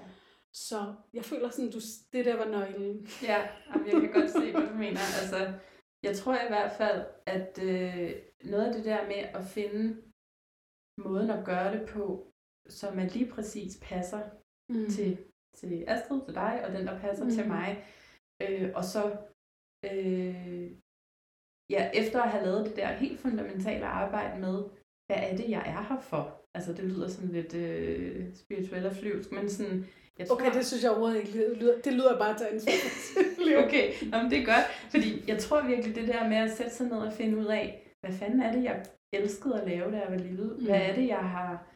[0.55, 1.81] Så jeg føler sådan, du,
[2.13, 3.07] det der var nøglen.
[3.23, 5.01] Ja, jamen, jeg kan godt se, hvad du mener.
[5.21, 5.53] Altså,
[6.03, 8.11] jeg tror i hvert fald, at øh,
[8.45, 10.03] noget af det der med at finde
[10.99, 12.33] måden at gøre det på,
[12.69, 14.23] så man lige præcis passer
[14.71, 14.89] Mm.
[14.91, 15.19] til,
[15.55, 17.31] til Astrid, til dig, og den, der passer mm.
[17.31, 17.85] til mig.
[18.43, 19.03] Øh, og så,
[19.85, 20.73] øh,
[21.71, 24.65] ja, efter at have lavet det der helt fundamentale arbejde med,
[25.07, 26.40] hvad er det, jeg er her for?
[26.55, 29.87] Altså, det lyder sådan lidt øh, spirituelt og flyvsk, men sådan,
[30.19, 31.81] jeg tror, Okay, det synes jeg overhovedet ikke lyder.
[31.81, 32.73] Det lyder bare til ansvar.
[33.67, 36.75] Okay, Nå, men det er godt, fordi jeg tror virkelig det der med at sætte
[36.75, 39.97] sig ned og finde ud af, hvad fanden er det, jeg elskede at lave, da
[39.97, 40.45] jeg var lille?
[40.45, 40.65] Mm.
[40.65, 41.67] Hvad er det, jeg har...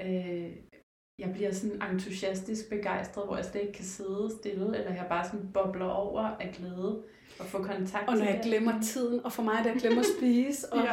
[0.00, 0.50] Øh,
[1.18, 5.24] jeg bliver sådan entusiastisk begejstret, hvor jeg slet ikke kan sidde stille, eller jeg bare
[5.24, 7.02] sådan bobler over af glæde
[7.40, 8.44] og få kontakt Og når jeg det.
[8.44, 10.84] glemmer tiden, og for mig, der glemmer at spise også,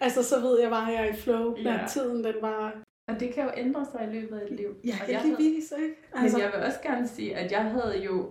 [0.00, 0.04] Ja.
[0.04, 1.86] altså så ved jeg bare, at jeg er i flow, når Ja.
[1.88, 2.82] tiden den var...
[3.12, 4.68] Og det kan jo ændre sig i løbet af et liv.
[4.84, 5.94] Ja, og jeg havde, heldigvis, ikke?
[6.14, 8.30] Men jeg vil også gerne sige, at jeg havde jo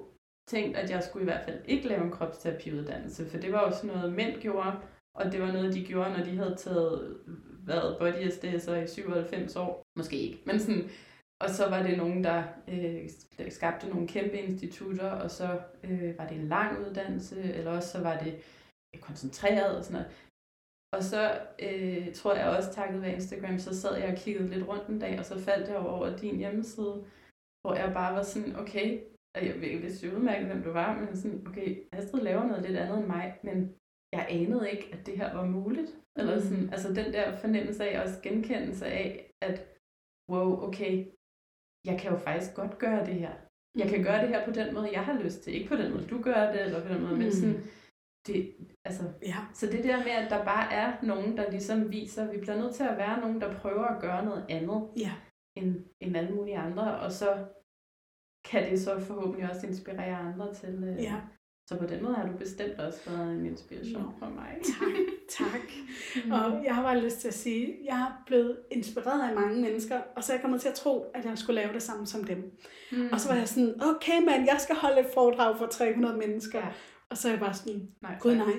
[0.50, 3.72] tænkt, at jeg skulle i hvert fald ikke lave en kropsterapiuddannelse, for det var jo
[3.76, 4.72] sådan noget, mænd gjorde,
[5.16, 7.18] og det var noget, de gjorde, når de havde taget
[7.66, 9.82] været body SDS'er i 97 år.
[9.98, 10.89] Måske ikke, men sådan...
[11.43, 13.10] Og så var det nogen, der øh,
[13.49, 18.01] skabte nogle kæmpe institutter, og så øh, var det en lang uddannelse, eller også så
[18.01, 18.34] var det
[19.01, 20.12] koncentreret og sådan noget.
[20.95, 21.21] Og så
[21.67, 24.99] øh, tror jeg også, takket være Instagram, så sad jeg og kiggede lidt rundt en
[24.99, 27.06] dag, og så faldt jeg over din hjemmeside,
[27.62, 28.88] hvor jeg bare var sådan, okay,
[29.36, 32.77] og jeg vidste jo udmærket, hvem du var, men sådan, okay, Astrid laver noget lidt
[32.77, 33.75] andet end mig, men
[34.13, 35.91] jeg anede ikke, at det her var muligt.
[36.19, 39.58] Eller sådan, altså den der fornemmelse af, også genkendelse af, at
[40.32, 41.06] wow, okay,
[41.86, 43.32] jeg kan jo faktisk godt gøre det her.
[43.78, 45.54] Jeg kan gøre det her på den måde, jeg har lyst til.
[45.54, 47.19] Ikke på den måde, du gør det, eller på den måde, mm.
[47.19, 47.62] men sådan,
[48.28, 49.36] det, altså, Ja.
[49.54, 52.58] så det der med, at der bare er nogen, der ligesom viser, at vi bliver
[52.58, 55.12] nødt til at være nogen, der prøver at gøre noget andet Ja.
[55.58, 57.46] end, end alle mulige andre, og så
[58.46, 60.84] kan det så forhåbentlig også inspirere andre til.
[60.84, 61.15] Øh, Ja.
[61.67, 64.12] Så på den måde har du bestemt også været en inspiration Nå.
[64.19, 64.58] for mig.
[64.63, 64.95] Tak,
[65.30, 65.62] tak.
[66.26, 66.32] Mm.
[66.38, 69.62] Og jeg har bare lyst til at sige, at jeg er blevet inspireret af mange
[69.62, 72.08] mennesker, og så er jeg kommet til at tro, at jeg skulle lave det samme
[72.08, 72.52] som dem.
[72.91, 73.10] Mm.
[73.12, 76.60] Og så var jeg sådan, okay mand, jeg skal holde et foredrag for 300 mennesker.
[76.60, 76.67] Ja.
[77.10, 78.54] Og så er jeg bare sådan, Nej, gud nej.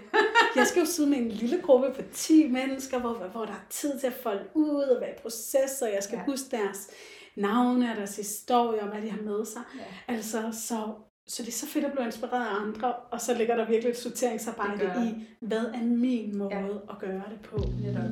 [0.57, 3.67] Jeg skal jo sidde med en lille gruppe på 10 mennesker, hvor, hvor der er
[3.71, 6.25] tid til at folde ud og være i proces, og jeg skal ja.
[6.25, 6.91] huske deres
[7.37, 9.63] navne og deres historie og hvad de har med sig.
[9.79, 10.15] Ja.
[10.15, 10.95] Altså, så,
[11.27, 13.91] så det er så fedt at blive inspireret af andre, og så ligger der virkelig
[13.91, 16.67] et sorteringsarbejde i, hvad er min måde ja.
[16.91, 17.57] at gøre det på.
[17.57, 18.05] Netop.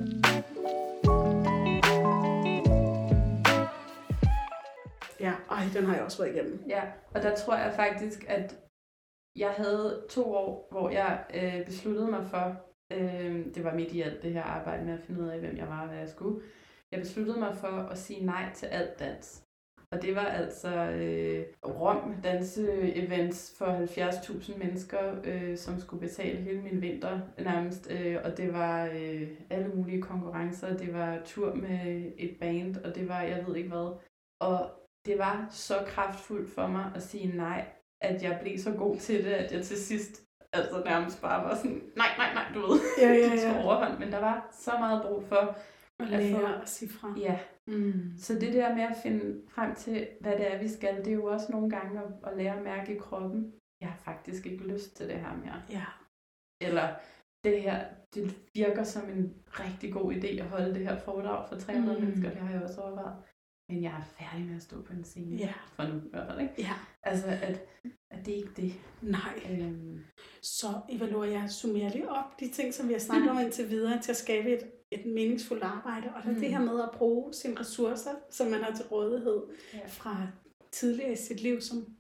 [5.20, 6.64] Ja, ej, den har jeg også været igennem.
[6.68, 6.82] Ja,
[7.14, 8.58] og der tror jeg faktisk, at
[9.36, 12.56] jeg havde to år, hvor jeg øh, besluttede mig for,
[12.92, 15.56] øh, det var midt i alt det her arbejde med at finde ud af, hvem
[15.56, 16.40] jeg var og hvad jeg skulle.
[16.92, 19.42] Jeg besluttede mig for at sige nej til alt dans.
[19.92, 26.62] Og det var altså øh, Rom danse-events for 70.000 mennesker, øh, som skulle betale hele
[26.62, 27.90] min vinter nærmest.
[27.90, 30.76] Øh, og det var øh, alle mulige konkurrencer.
[30.76, 33.92] Det var tur med et band, og det var jeg ved ikke hvad.
[34.40, 34.70] Og
[35.06, 37.64] det var så kraftfuldt for mig at sige nej,
[38.00, 41.54] at jeg blev så god til det, at jeg til sidst altså nærmest bare var
[41.54, 43.64] sådan, nej, nej, nej, du ved, Ja, ja, det ja.
[43.64, 43.98] overhånd.
[43.98, 45.56] Men der var så meget brug for,
[46.02, 47.14] Og lære at sige fra.
[47.18, 48.12] ja, Mm.
[48.18, 51.12] så det der med at finde frem til, hvad det er, vi skal, det er
[51.12, 54.64] jo også nogle gange at, at lære at mærke i kroppen, jeg har faktisk ikke
[54.66, 55.62] lyst til det her mere.
[55.70, 55.84] Ja.
[56.60, 56.94] Eller
[57.44, 57.84] det her,
[58.14, 62.00] det virker som en rigtig god idé at holde det her foredrag for 300 Mm.
[62.00, 62.06] mm.
[62.08, 63.16] mennesker, det har jeg også overvejet.
[63.68, 65.36] Men jeg er færdig med at stå på en scene.
[65.36, 65.52] Ja.
[65.76, 66.54] For nu i hvert fald, ikke?
[66.58, 66.72] Ja.
[67.02, 67.66] Altså, at,
[68.10, 68.72] at det er ikke det.
[69.02, 69.34] Nej.
[69.50, 70.00] Øhm,
[70.42, 74.00] Så evaluerer jeg summerer lige op de ting, som vi har snakket om indtil videre,
[74.02, 74.62] til at skabe et,
[74.94, 76.10] et meningsfuldt arbejde.
[76.14, 76.40] Og det Mm.
[76.40, 79.42] det her med at bruge sine ressourcer, som man har til rådighed
[79.74, 79.80] Ja.
[79.86, 80.26] fra
[80.72, 81.96] tidligere i sit liv, som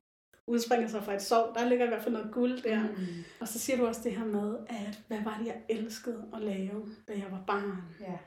[0.46, 1.54] udspringer sig fra et sov.
[1.54, 2.82] Der ligger i hvert fald noget guld der.
[2.90, 2.96] Mm.
[3.40, 6.40] Og så siger du også det her med, at hvad var det, jeg elskede at
[6.42, 7.78] lave, da jeg var barn.
[8.00, 8.18] Ja.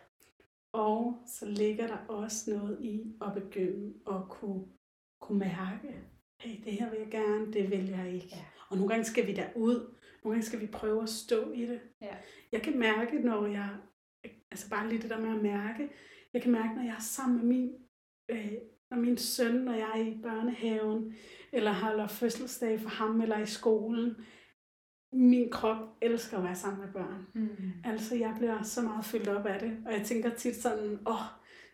[0.73, 4.63] Og så ligger der også noget i at begynde at kunne,
[5.21, 5.95] kunne mærke,
[6.41, 8.27] hey, det her vil jeg gerne, det vil jeg ikke.
[8.31, 8.41] Ja.
[8.69, 9.75] Og nogle gange skal vi derud,
[10.23, 11.79] nogle gange skal vi prøve at stå i det.
[12.01, 12.15] Ja.
[12.51, 13.69] Jeg kan mærke, når jeg,
[14.55, 15.89] altså bare lige det der med at mærke,
[16.33, 17.71] jeg kan mærke, når jeg er sammen med min,
[18.29, 18.51] øh,
[18.89, 21.15] når min søn, når jeg er i børnehaven,
[21.51, 24.15] eller holder fødselsdag for ham, eller i skolen,
[25.13, 27.27] min krop elsker at være sammen med børn.
[27.33, 27.73] Mm.
[27.83, 31.25] Altså, jeg bliver så meget fyldt op af det, og jeg tænker tit sådan, åh,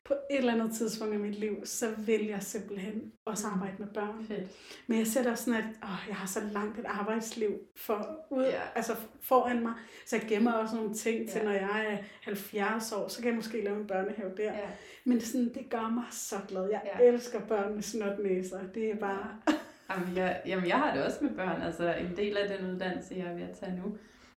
[0.06, 3.88] på et eller andet tidspunkt i mit liv, så vil jeg simpelthen også arbejde med
[3.88, 4.26] børn.
[4.26, 4.52] Fedt.
[4.88, 8.62] Men jeg også sådan, at åh, jeg har så langt et arbejdsliv for, ud, Ja.
[8.76, 9.74] altså foran mig,
[10.06, 13.36] så jeg gemmer også nogle ting til, når jeg er 70 år, så kan jeg
[13.36, 14.54] måske lave en børnehave der.
[14.54, 14.70] Ja.
[15.06, 16.70] Men sådan, det gør mig så glad.
[16.70, 17.06] Jeg Ja.
[17.08, 18.60] elsker børn med snotnæser.
[18.74, 19.28] Det er bare...
[19.96, 21.62] Jamen jeg, jamen, jeg har det også med børn.
[21.62, 23.98] Altså, en del af den uddannelse, jeg er ved at tage nu,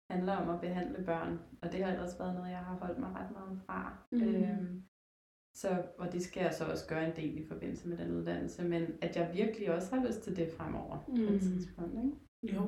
[0.09, 1.39] handler om at behandle børn.
[1.61, 3.97] Og det har ellers været noget, jeg har holdt mig ret meget fra.
[4.11, 4.21] Mm.
[4.23, 4.83] Øhm,
[5.55, 8.63] så, og det skal jeg så også gøre en del i forbindelse med den uddannelse.
[8.63, 11.15] Men at jeg virkelig også har lyst til det fremover mm.
[11.15, 11.35] på Mm.
[11.35, 11.93] et tidspunkt.
[12.43, 12.55] Ikke?
[12.55, 12.61] Jo.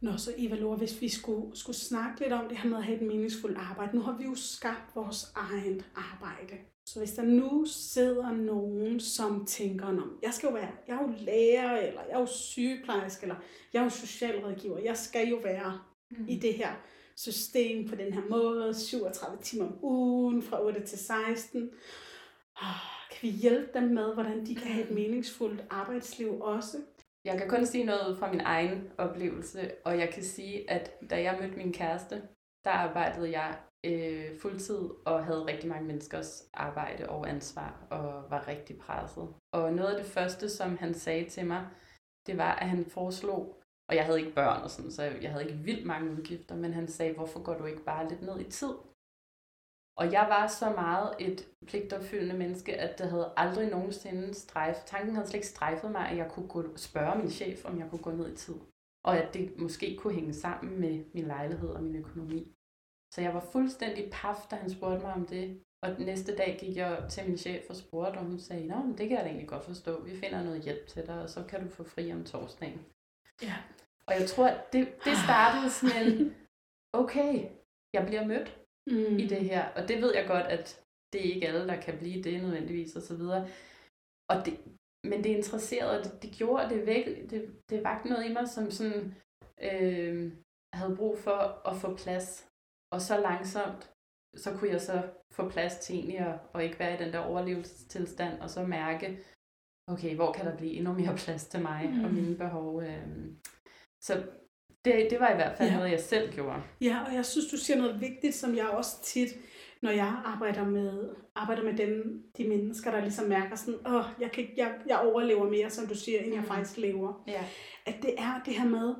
[0.00, 2.84] Nå, så Eva Lore, hvis vi skulle, skulle snakke lidt om det her med at
[2.84, 3.96] have et meningsfuldt arbejde.
[3.96, 6.56] Nu har vi jo skabt vores eget arbejde.
[6.86, 11.02] Så hvis der nu sidder nogen, som tænker, Nå, jeg skal jo være, jeg er
[11.02, 13.36] jo lærer, eller jeg er jo sygeplejerske, eller
[13.72, 14.78] jeg er jo socialrådgiver.
[14.78, 15.78] Jeg skal jo være
[16.10, 16.28] Mm.
[16.28, 16.68] i det her
[17.16, 21.70] system på den her måde, 37 timer om ugen, fra 8 til 16.
[22.60, 22.74] Ah,
[23.10, 26.76] Kan vi hjælpe dem med, hvordan de kan have et meningsfuldt arbejdsliv også?
[27.24, 31.22] Jeg kan kun sige noget fra min egen oplevelse, og jeg kan sige, at da
[31.22, 32.22] jeg mødte min kæreste,
[32.64, 38.48] der arbejdede jeg øh, fuldtid og havde rigtig mange menneskers arbejde og ansvar og var
[38.48, 39.28] rigtig presset.
[39.52, 41.66] Og noget af det første, som han sagde til mig,
[42.26, 45.44] det var, at han foreslog, og jeg havde ikke børn og sådan, så jeg havde
[45.44, 48.50] ikke vildt mange udgifter, men han sagde, hvorfor går du ikke bare lidt ned i
[48.50, 48.74] tid?
[49.96, 54.76] Og jeg var så meget et pligtopfyldende menneske, at det havde aldrig nogensinde strejf.
[54.86, 57.90] Tanken havde slet ikke strejfet mig, at jeg kunne gå, spørge min chef, om jeg
[57.90, 58.54] kunne gå ned i tid.
[59.04, 62.54] Og at det måske kunne hænge sammen med min lejlighed og min økonomi.
[63.14, 65.62] Så jeg var fuldstændig paf, da han spurgte mig om det.
[65.82, 68.76] Og den næste dag gik jeg til min chef og spurgte, og hun sagde, Nå,
[68.76, 70.02] men det kan jeg da egentlig godt forstå.
[70.02, 72.80] Vi finder noget hjælp til dig, og så kan du få fri om torsdagen.
[73.42, 73.56] Ja.
[74.06, 76.34] Og jeg tror, at det, det startede sådan en,
[77.02, 77.32] okay,
[77.94, 79.18] jeg bliver mødt Mm.
[79.18, 79.68] i det her.
[79.76, 82.96] Og det ved jeg godt, at det er ikke alle, der kan blive det nødvendigvis
[82.96, 83.48] og så videre.
[84.28, 84.60] Og det,
[85.10, 88.48] men det interesserede, og det, det gjorde, det væk, det, det vagte noget i mig,
[88.48, 89.14] som sådan,
[89.62, 90.32] øh,
[90.74, 92.48] havde brug for at få plads.
[92.90, 93.92] Og så langsomt,
[94.36, 97.18] så kunne jeg så få plads til egentlig at, og ikke være i den der
[97.18, 99.24] overlevelsestilstand, og så mærke,
[99.86, 102.04] okay, hvor kan der blive endnu mere plads til mig mm.
[102.04, 102.82] og mine behov.
[102.82, 102.98] Øh.
[104.00, 104.22] Så
[104.84, 105.76] det, det var i hvert fald Ja.
[105.76, 106.62] noget, jeg selv gjorde.
[106.80, 109.28] Ja, og jeg synes, du siger noget vigtigt, som jeg også tit,
[109.82, 114.32] når jeg arbejder med, arbejder med dem, de mennesker, der ligesom mærker sådan, åh, jeg,
[114.32, 116.46] kan, jeg, jeg overlever mere, som du siger, end jeg Mm.
[116.48, 117.22] faktisk lever.
[117.26, 117.44] Ja.
[117.86, 118.94] At det er det her med,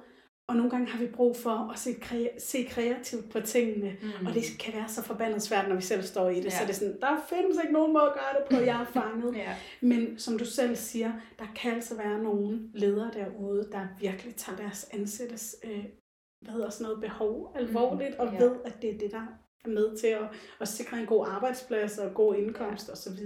[0.48, 4.26] og nogle gange har vi brug for at se, kre- se kreativt på tingene, Mm.
[4.26, 6.44] og det kan være så forbandet svært, når vi selv står i det.
[6.44, 6.50] Ja.
[6.50, 8.86] Så det er sådan, der findes ikke nogen måde at gøre det på, jeg er
[9.00, 9.36] fanget.
[9.46, 9.54] Ja.
[9.80, 14.56] Men som du selv siger, der kan altså være nogle ledere derude, der virkelig tager
[14.58, 15.84] deres ansættes øh,
[16.40, 18.38] hvad hedder sådan noget, behov alvorligt, og ja.
[18.44, 19.26] ved, at det er det, der
[19.64, 20.28] er med til at,
[20.60, 23.18] at sikre en god arbejdsplads og god indkomst osv.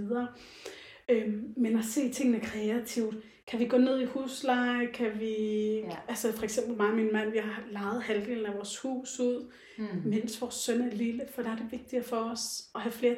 [1.09, 3.15] Øhm, men at se tingene kreativt.
[3.49, 4.87] Kan vi gå ned i husleje?
[4.93, 5.33] Kan vi...
[5.79, 5.97] Ja.
[6.07, 9.51] Altså for eksempel mig og min mand, vi har lejet halvdelen af vores hus ud,
[9.77, 9.85] Mm.
[10.05, 12.41] mens vores søn er lille, for der er det vigtigere for os
[12.75, 13.15] at have flere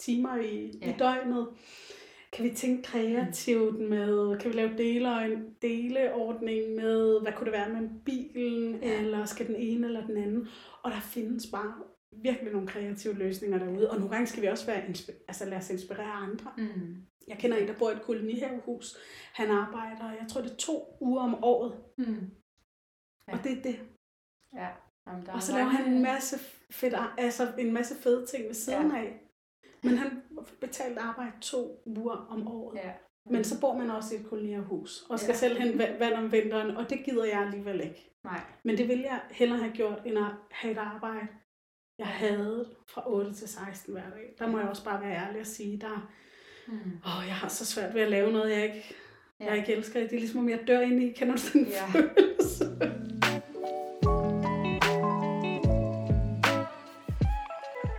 [0.00, 0.90] timer i, ja.
[0.90, 1.48] I døgnet.
[2.32, 7.68] Kan vi tænke kreativt med, kan vi lave dele, deleordning med, hvad kunne det være
[7.80, 9.00] med bilen, Ja.
[9.00, 10.48] eller skal den ene eller den anden?
[10.82, 11.74] Og der findes bare
[12.22, 14.82] virkelig nogle kreative løsninger derude, og nogle gange skal vi også være,
[15.28, 16.50] altså lade os inspirere andre.
[16.58, 16.96] Mm.
[17.28, 18.96] Jeg kender en, der bor i et kolonihavehus.
[19.32, 22.30] Han arbejder, jeg tror det er to uger om året, Mm.
[23.28, 23.32] Ja.
[23.32, 23.80] og det er det.
[24.54, 24.68] Ja.
[25.06, 26.38] Jamen, der Og så laver han en masse,
[26.70, 28.96] fedt, altså en masse fede ting ved siden Ja.
[28.98, 29.20] af.
[29.82, 30.22] Men han
[30.60, 32.76] betalt arbejde to uger om året.
[32.78, 32.92] Ja.
[33.30, 35.36] Men så bor man også i et kolonihavehus, og skal Ja.
[35.38, 38.10] selv va- vand om vinteren, og det gider jeg alligevel ikke.
[38.24, 38.40] Nej.
[38.64, 41.28] Men det ville jeg hellere have gjort, end at have et arbejde,
[41.98, 44.34] jeg havde fra 8 til 16 hver dag.
[44.38, 46.10] Der må jeg også bare være ærlig og sige, der,
[46.68, 46.74] Mm.
[47.06, 48.94] åh, jeg har så svært ved at lave noget, jeg ikke,
[49.40, 49.44] Ja.
[49.46, 50.00] jeg ikke elsker.
[50.00, 51.12] Det er ligesom, om jeg dør ind i.
[51.12, 51.86] Kender du den Ja.
[51.86, 52.64] følelse?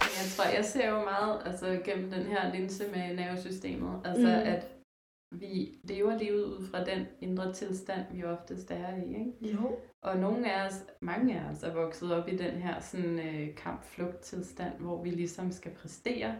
[0.02, 4.50] Jeg tror, jeg ser jo meget altså, gennem den her linse med nervesystemet, altså Mm.
[4.54, 4.68] at
[5.32, 9.10] vi lever livet ud fra den indre tilstand, vi oftest er i.
[9.10, 9.54] Ikke?
[9.56, 9.80] Jo.
[10.04, 13.56] Og nogle af os, mange af os, er vokset op i den her sådan, øh,
[13.56, 16.36] kamp-flugt-tilstand, hvor vi ligesom skal præstere,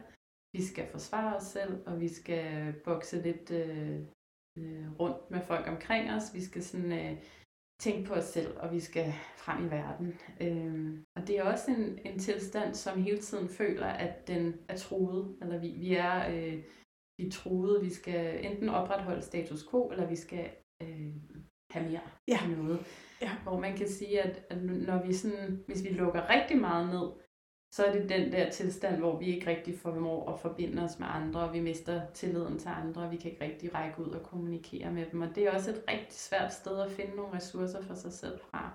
[0.58, 4.00] vi skal forsvare os selv, og vi skal bokse lidt øh,
[4.58, 6.34] øh, rundt med folk omkring os.
[6.34, 7.18] Vi skal sådan øh,
[7.80, 10.20] tænke på os selv, og vi skal frem i verden.
[10.42, 14.78] Øhm, og det er også en, en tilstand, som hele tiden føler, at den er
[14.78, 15.38] truet.
[15.42, 16.64] Eller vi, vi er øh,
[17.18, 17.82] vi er truet.
[17.82, 20.50] Vi skal enten opretholde status quo, eller vi skal
[20.82, 21.14] øh,
[21.72, 22.40] have mere Ja.
[22.58, 22.80] noget.
[23.22, 23.32] Ja.
[23.44, 27.25] Hvor man kan sige, at, at når vi sådan, hvis vi lukker rigtig meget ned,
[27.76, 31.08] så er det den der tilstand, hvor vi ikke rigtig formår at forbinde os med
[31.10, 34.24] andre, og vi mister tilliden til andre, og vi kan ikke rigtig række ud og
[34.24, 35.22] kommunikere med dem.
[35.22, 38.40] Og det er også et rigtig svært sted at finde nogle ressourcer for sig selv
[38.40, 38.72] fra.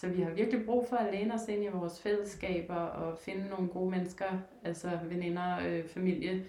[0.00, 3.48] Så vi har virkelig brug for at læne os ind i vores fællesskaber og finde
[3.48, 6.46] nogle gode mennesker, altså veninder, øh, familie,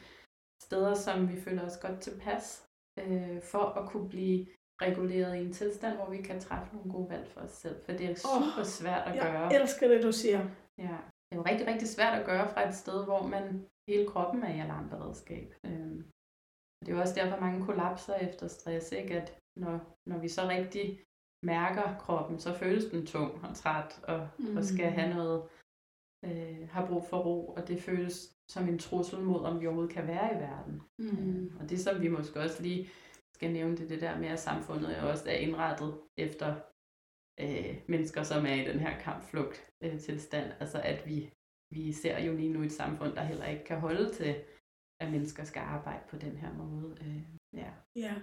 [0.62, 2.68] steder, som vi føler os godt tilpas,
[3.00, 4.48] øh, for at kunne blive
[4.82, 7.76] reguleret i en tilstand, hvor vi kan træffe nogle gode valg for os selv.
[7.86, 9.48] For det er super svært at gøre.
[9.48, 10.48] Jeg elsker det, du siger.
[10.78, 14.08] Ja, det er jo rigtig, rigtig svært at gøre fra et sted, hvor man hele
[14.08, 15.56] kroppen er i alarmberedskab.
[15.66, 16.00] Øhm,
[16.82, 19.22] det er jo også derfor, mange kollapser efter stress, ikke?
[19.22, 21.04] At når, når vi så rigtig
[21.46, 24.58] mærker kroppen, så føles den tung og træt, og, mm.
[24.58, 25.50] og skal have noget,
[26.26, 29.96] øh, har brug for ro, og det føles som en trussel mod, om vi overhovedet
[29.96, 30.82] kan være i verden.
[31.00, 31.58] Mm.
[31.60, 32.90] Og det, som vi måske også lige
[33.36, 36.56] skal nævne, det det der med, at samfundet også er indrettet efter
[37.40, 40.52] øh, mennesker, som er i den her kampflugt øh, tilstand.
[40.60, 41.34] Altså at vi,
[41.72, 44.36] vi ser jo lige nu et samfund, der heller ikke kan holde til,
[45.00, 46.98] at mennesker skal arbejde på den her måde.
[47.02, 47.22] Øh,
[47.54, 47.72] ja.
[47.96, 48.16] Ja.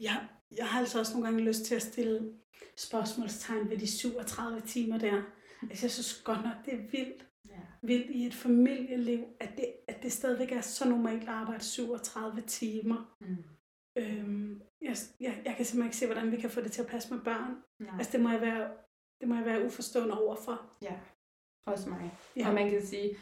[0.00, 0.16] ja,
[0.56, 2.32] jeg har altså også nogle gange lyst til at stille
[2.76, 5.22] spørgsmålstegn ved de 37 timer der.
[5.62, 7.60] Altså, jeg synes godt nok, det er vildt, ja.
[7.82, 12.42] vildt i et familieliv, at det, at det stadigvæk er så normalt at arbejde 37
[12.46, 13.16] timer.
[13.20, 13.55] Mm.
[13.96, 16.88] Øhm, jeg, jeg, jeg kan simpelthen ikke se, hvordan vi kan få det til at
[16.88, 17.62] passe med børn.
[17.78, 17.94] Nej.
[17.98, 18.70] Altså, det må jeg være,
[19.20, 20.60] det må jeg være uforstående overfor.
[20.82, 20.94] Ja,
[21.66, 22.10] også mig.
[22.36, 22.48] Ja.
[22.48, 23.16] Og man kan sige,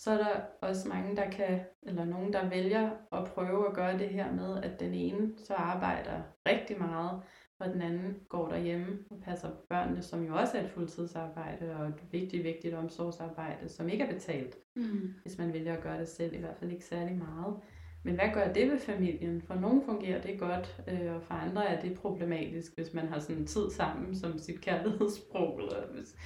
[0.00, 3.98] så er der også mange, der kan, eller nogen, der vælger at prøve at gøre
[3.98, 7.22] det her med, at den ene så arbejder rigtig meget,
[7.60, 11.76] og den anden går derhjemme og passer på børnene, som jo også er et fuldtidsarbejde
[11.76, 15.14] og et vigtigt, vigtigt omsorgsarbejde, som ikke er betalt, Mm.
[15.22, 17.56] hvis man vælger at gøre det selv, i hvert fald ikke særlig meget.
[18.02, 19.42] Men hvad gør det ved familien?
[19.42, 23.18] For nogen fungerer det godt, øh, og for andre er det problematisk, hvis man har
[23.18, 26.16] sådan tid sammen som sit kærlighedssprog, eller hvis,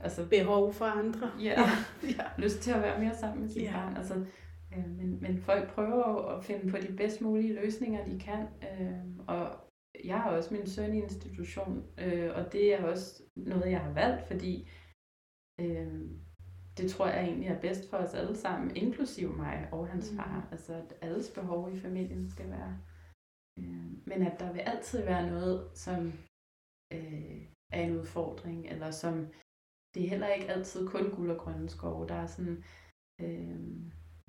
[0.00, 1.30] altså Behov for andre.
[1.42, 1.60] Ja,
[2.02, 2.24] ja.
[2.44, 3.70] lyst til at være mere sammen med sit Ja.
[3.70, 3.72] ja.
[3.76, 3.96] barn.
[3.96, 4.14] Altså,
[4.76, 8.46] øh, men, men folk prøver at finde på de bedst mulige løsninger, de kan.
[8.62, 9.56] Øh, og
[10.04, 13.92] jeg har også min søn i institution, øh, og det er også noget, jeg har
[13.92, 14.68] valgt, fordi
[15.60, 16.02] øh,
[16.78, 20.16] det tror jeg egentlig er bedst for os alle sammen, inklusiv mig og hans Mm.
[20.16, 20.48] far.
[20.52, 22.78] Altså, at alles behov i familien skal være.
[23.58, 26.12] Øh, men at der vil altid være noget, som
[26.92, 29.26] øh, er en udfordring, eller som
[29.94, 32.08] det er heller ikke altid kun guld og grønne skove.
[32.08, 32.64] Der er sådan,
[33.20, 33.60] øh,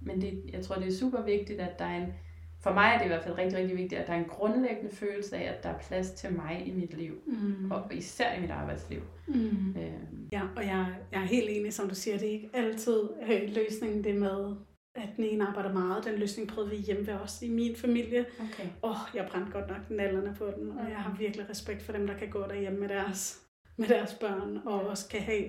[0.01, 2.13] men det, jeg tror, det er super vigtigt, at der er en,
[2.63, 4.95] for mig er det i hvert fald rigtig, rigtig vigtigt, at der er en grundlæggende
[4.95, 7.71] følelse af, at der er plads til mig i mit liv, Mm.
[7.71, 8.99] og især i mit arbejdsliv.
[9.27, 9.75] Mm.
[9.77, 9.93] Øh,
[10.31, 12.99] Ja, og jeg, jeg er helt enig, som du siger, det er ikke altid
[13.29, 14.55] øh, løsningen det med,
[14.95, 16.05] at den ene arbejder meget.
[16.05, 18.25] Den løsning prøvede vi hjemme ved os i min familie.
[18.39, 18.69] okay.
[18.83, 21.91] Åh, oh, jeg brændte godt nok nallerne på den, og jeg har virkelig respekt for
[21.91, 23.41] dem, der kan gå derhjemme med deres,
[23.77, 25.43] med deres børn, og også kan have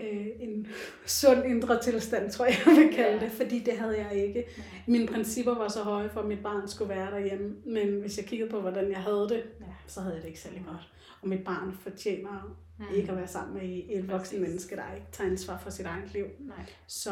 [0.00, 0.66] øh, en
[1.06, 4.44] sund indre tilstand, tror jeg, jeg vil kalde det, fordi det havde jeg ikke.
[4.86, 8.26] Mine principper var så høje for, at mit barn skulle være derhjemme, men hvis jeg
[8.26, 9.66] kiggede på, hvordan jeg havde det, Ja.
[9.86, 10.92] så havde jeg det ikke særlig godt.
[11.22, 12.86] Og mit barn fortjener Mm.
[12.94, 16.12] ikke at være sammen med et voksen menneske, der ikke tager ansvar for sit eget
[16.12, 16.24] liv.
[16.38, 16.64] Nej.
[16.86, 17.10] Så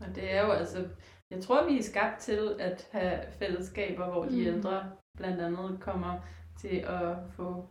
[0.00, 0.88] Og det er jo altså,
[1.30, 4.46] jeg tror, vi er skabt til at have fællesskaber, hvor de mm.
[4.46, 6.14] ældre blandt andet kommer
[6.60, 7.68] til at få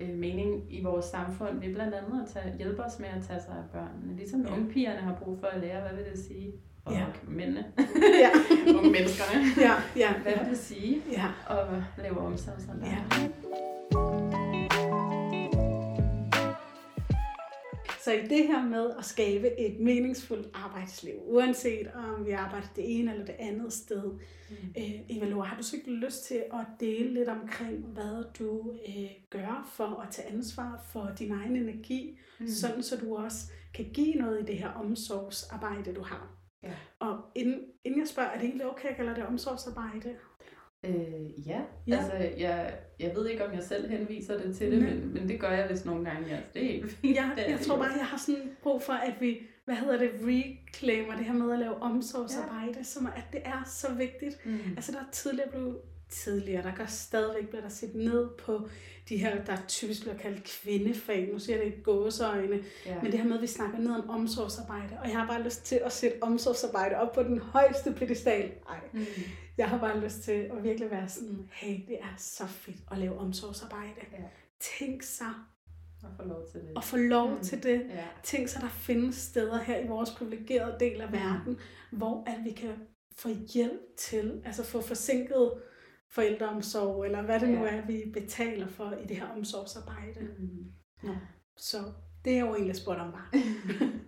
[0.00, 3.40] øh, mening i vores samfund ved blandt andet at tage, hjælpe os med at tage
[3.40, 4.16] sig af børnene.
[4.16, 4.52] Ligesom Ja.
[4.52, 6.52] unge pigerne har brug for at lære, hvad vil det sige?
[6.84, 7.04] Og Ja.
[7.28, 7.64] mændene,
[8.24, 8.30] ja,
[8.78, 9.40] unge menneskerne.
[9.58, 11.66] ja, ja, Hvad vil det sige ja, at
[12.02, 12.86] lave omsorgsarbejde?
[12.90, 13.28] ja.
[18.04, 22.98] Så i det her med at skabe et meningsfuldt arbejdsliv, uanset om vi arbejder det
[23.00, 24.12] ene eller det andet sted,
[24.50, 24.56] Mm.
[24.78, 28.70] øh, Eva Lore, har du så ikke lyst til at dele lidt omkring, hvad du
[28.88, 32.48] øh, gør for at tage ansvar for din egen energi, mm.
[32.48, 36.30] sådan så du også kan give noget i det her omsorgsarbejde, du har?
[36.62, 36.72] Ja.
[36.98, 40.14] Og inden, inden jeg spørger, er det egentlig okay, at kalde det omsorgsarbejde?
[40.88, 41.60] Øh, ja.
[41.86, 41.96] Ja.
[41.96, 44.90] altså jeg, jeg ved ikke, om jeg selv henviser det til det, Nej.
[44.90, 46.28] men, men det gør jeg vist nogle gange.
[46.28, 46.36] Ja.
[46.54, 47.16] Det er helt fint.
[47.16, 51.16] Jeg, jeg tror bare, jeg har sådan brug for, at vi, hvad hedder det, reclaimer
[51.16, 52.82] det her med at lave omsorgsarbejde, ja.
[52.82, 54.46] som at det er så vigtigt.
[54.46, 54.58] Mm.
[54.76, 55.76] Altså der er tidligere blevet,
[56.10, 58.68] tidligere, der gør stadigvæk, bliver der set ned på
[59.08, 61.28] de her, der typisk bliver kaldt kvindefag.
[61.32, 62.58] Nu siger jeg det i gåseøjne.
[62.86, 62.94] Ja.
[63.02, 64.98] Men det her med, at vi snakker ned om omsorgsarbejde.
[65.02, 68.52] Og jeg har bare lyst til at sætte omsorgsarbejde op på den højeste pedestal.
[68.70, 69.00] Ej, Mm.
[69.58, 72.98] Jeg har bare lyst til at virkelig være sådan, hey, det er så fedt at
[72.98, 74.00] lave omsorgsarbejde.
[74.12, 74.24] Ja.
[74.78, 75.32] Tænk sig
[76.02, 76.72] Og få lov til det.
[76.76, 77.40] at få lov Mm.
[77.40, 77.86] til det.
[77.88, 78.04] Ja.
[78.22, 81.12] Tænk sig, at der findes steder her i vores privilegerede del af Mm.
[81.14, 81.58] verden,
[81.92, 82.74] hvor at vi kan
[83.18, 85.52] få hjælp til, altså få forsinket
[86.10, 87.76] forældreomsorg, eller hvad det nu Ja.
[87.76, 90.20] er, vi betaler for i det her omsorgsarbejde.
[90.38, 90.72] Mm.
[91.02, 91.14] Nå.
[91.56, 91.78] Så
[92.24, 93.28] det er jo egentlig spurgt om bare.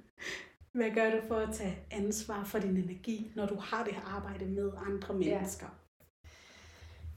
[0.76, 4.16] Hvad gør du for at tage ansvar for din energi, når du har det her
[4.16, 5.66] arbejde med andre mennesker?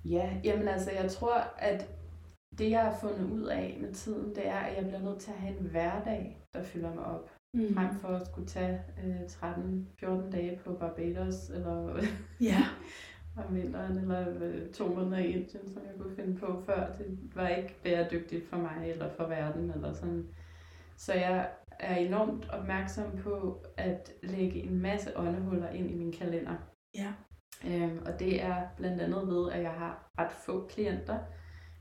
[0.05, 1.89] Ja, jamen altså, jeg tror, at
[2.57, 5.31] det, jeg har fundet ud af med tiden, det er, at jeg bliver nødt til
[5.31, 7.31] at have en hverdag, der fylder mig op.
[7.53, 7.73] Mm.
[7.73, 12.03] Frem for at skulle tage øh, 13-14 dage på Barbados, eller
[12.51, 12.65] Ja,
[13.37, 16.93] om vinteren, eller øh, to måneder i Indien, som jeg kunne finde på før.
[16.93, 20.27] Det var ikke bæredygtigt for mig, eller for verden, eller sådan.
[20.95, 21.49] Så jeg
[21.79, 26.53] er enormt opmærksom på at lægge en masse åndehuller ind i min kalender.
[26.95, 27.11] ja,
[27.67, 31.17] Øhm, og det er blandt andet ved, at jeg har ret få klienter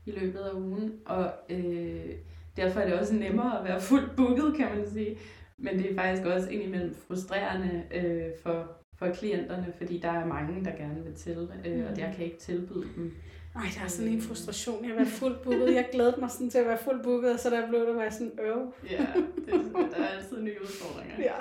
[0.05, 2.11] i løbet af ugen, og øh,
[2.57, 5.17] derfor er det også nemmere at være fuldt booket, kan man sige.
[5.57, 8.67] Men det er faktisk også indimellem frustrerende øh, for,
[8.99, 11.99] for klienterne, fordi der er mange, der gerne vil til, øh, og Mm.
[11.99, 13.13] jeg kan ikke tilbyde dem.
[13.55, 14.85] Ej, der er sådan en frustration.
[14.89, 15.73] Jeg var fuldt booket.
[15.75, 18.11] Jeg glædede mig sådan til at være fuldt booket, og så der blev det bare
[18.11, 18.73] sådan, øv.
[18.91, 19.05] Ja,
[19.45, 21.15] det, der er altid nye udfordringer.
[21.19, 21.35] Ja.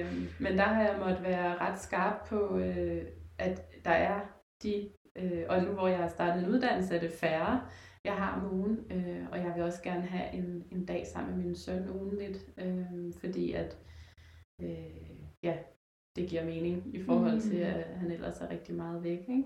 [0.00, 3.02] Øhm, men der har jeg måttet være ret skarp på, øh,
[3.38, 4.20] at der er
[4.62, 7.60] de, øh, og nu hvor jeg har startet en uddannelse, er det færre,
[8.04, 11.36] jeg har om ugen, øh, og jeg vil også gerne have en, en dag sammen
[11.36, 12.82] med min søn ugenligt, øh,
[13.20, 13.76] fordi at,
[14.62, 14.68] øh,
[15.42, 15.54] ja,
[16.16, 17.40] det giver mening i forhold Mm.
[17.40, 19.18] til, at han ellers er rigtig meget væk.
[19.28, 19.44] Ikke?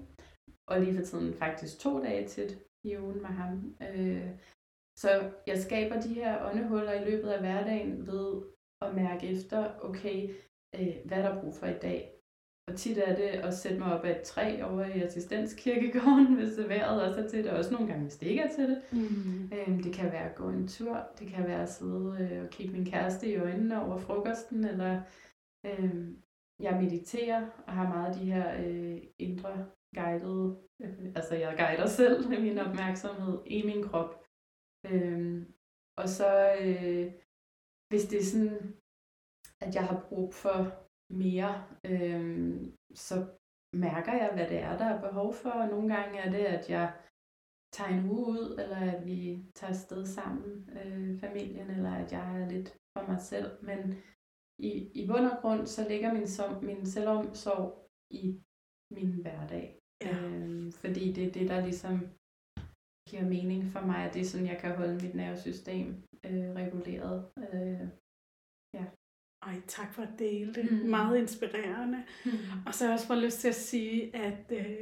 [0.69, 3.77] Og lige for tiden faktisk to dage til i ugen med ham.
[3.83, 4.31] Øh,
[4.99, 8.43] så jeg skaber de her åndehuller i løbet af hverdagen ved
[8.83, 10.29] at mærke efter, okay,
[10.75, 12.13] øh, hvad er der brug for i dag?
[12.69, 16.55] Og tit er det at sætte mig op af et træ over i assistenskirkegården, hvis
[16.55, 17.51] det vejret også er til det.
[17.51, 18.83] Også nogle gange, hvis det ikke er til det.
[18.93, 19.51] Mm.
[19.53, 21.07] Øhm, det kan være at gå en tur.
[21.19, 24.65] Det kan være at sidde øh, og kigge min kæreste i øjnene over frokosten.
[24.65, 25.03] Eller
[25.67, 26.23] øhm,
[26.61, 31.87] jeg mediterer og har meget af de her øh, indre guidet, Øh, altså jeg guider
[31.87, 34.25] selv min opmærksomhed i min krop.
[34.91, 35.55] Øhm,
[35.97, 37.13] og så øh,
[37.89, 38.77] hvis det er sådan,
[39.61, 40.59] at jeg har brug for
[41.11, 42.55] mere, øh,
[42.95, 43.17] så
[43.73, 45.51] mærker jeg, hvad det er, der er behov for.
[45.51, 46.95] Og nogle gange er det, at jeg
[47.73, 52.43] tager en uge ud, eller at vi tager afsted sammen, øh, familien, eller at jeg
[52.43, 53.65] er lidt for mig selv.
[53.65, 53.95] Men
[54.59, 58.43] i, i bund og grund, så ligger min, som, min selvomsorg i
[58.91, 59.82] min hverdag.
[60.05, 60.17] Ja.
[60.27, 62.01] Øhm, fordi det er det, der ligesom
[63.11, 65.87] giver mening for mig, at det er sådan, jeg kan holde mit nervesystem
[66.27, 67.25] øh, reguleret.
[67.55, 67.87] Øh,
[69.47, 70.71] Ej, tak for at dele det.
[70.71, 70.89] Mm.
[70.91, 72.05] Meget inspirerende.
[72.67, 74.77] Og så har jeg også bare lyst til at sige, at øh,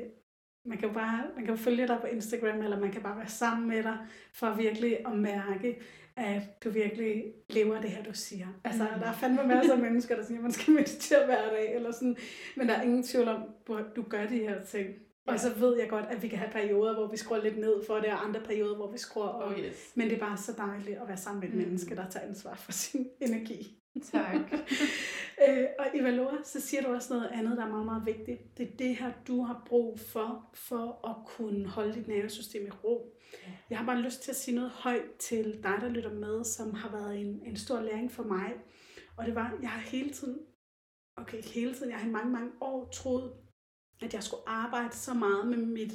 [0.68, 3.28] man kan jo bare man kan følge dig på Instagram, eller man kan bare være
[3.28, 3.98] sammen med dig,
[4.32, 5.80] for virkelig at mærke,
[6.16, 8.46] at du virkelig lever det her, du siger.
[8.64, 9.00] Altså, Mm.
[9.00, 11.90] der er fandme masser af mennesker, der siger, at man skal meditere hver dag, eller
[11.92, 12.16] sådan,
[12.56, 13.42] men der er ingen tvivl om,
[13.78, 14.88] at du gør de her ting.
[15.32, 17.86] Og så ved jeg godt, at vi kan have perioder, hvor vi skruer lidt ned
[17.86, 19.52] for det, og andre perioder, hvor vi skruer op.
[19.52, 19.92] Oh yes.
[19.94, 21.60] Men det er bare så dejligt at være sammen med et Mm.
[21.60, 23.76] menneske, der tager ansvar for sin energi.
[24.12, 24.34] Tak.
[25.48, 28.58] øh, og Evalora, så siger du også noget andet, der er meget, meget vigtigt.
[28.58, 32.70] Det er det her, du har brug for, for at kunne holde dit nervesystem i
[32.70, 33.16] ro.
[33.46, 33.52] Ja.
[33.70, 36.74] Jeg har bare lyst til at sige noget højt til dig, der lytter med, som
[36.74, 38.52] har været en, en stor læring for mig.
[39.16, 40.38] Og det var, jeg har hele tiden,
[41.16, 43.32] okay, ikke hele tiden, jeg har i mange, mange år troet,
[44.02, 45.92] at jeg skulle arbejde så meget med mit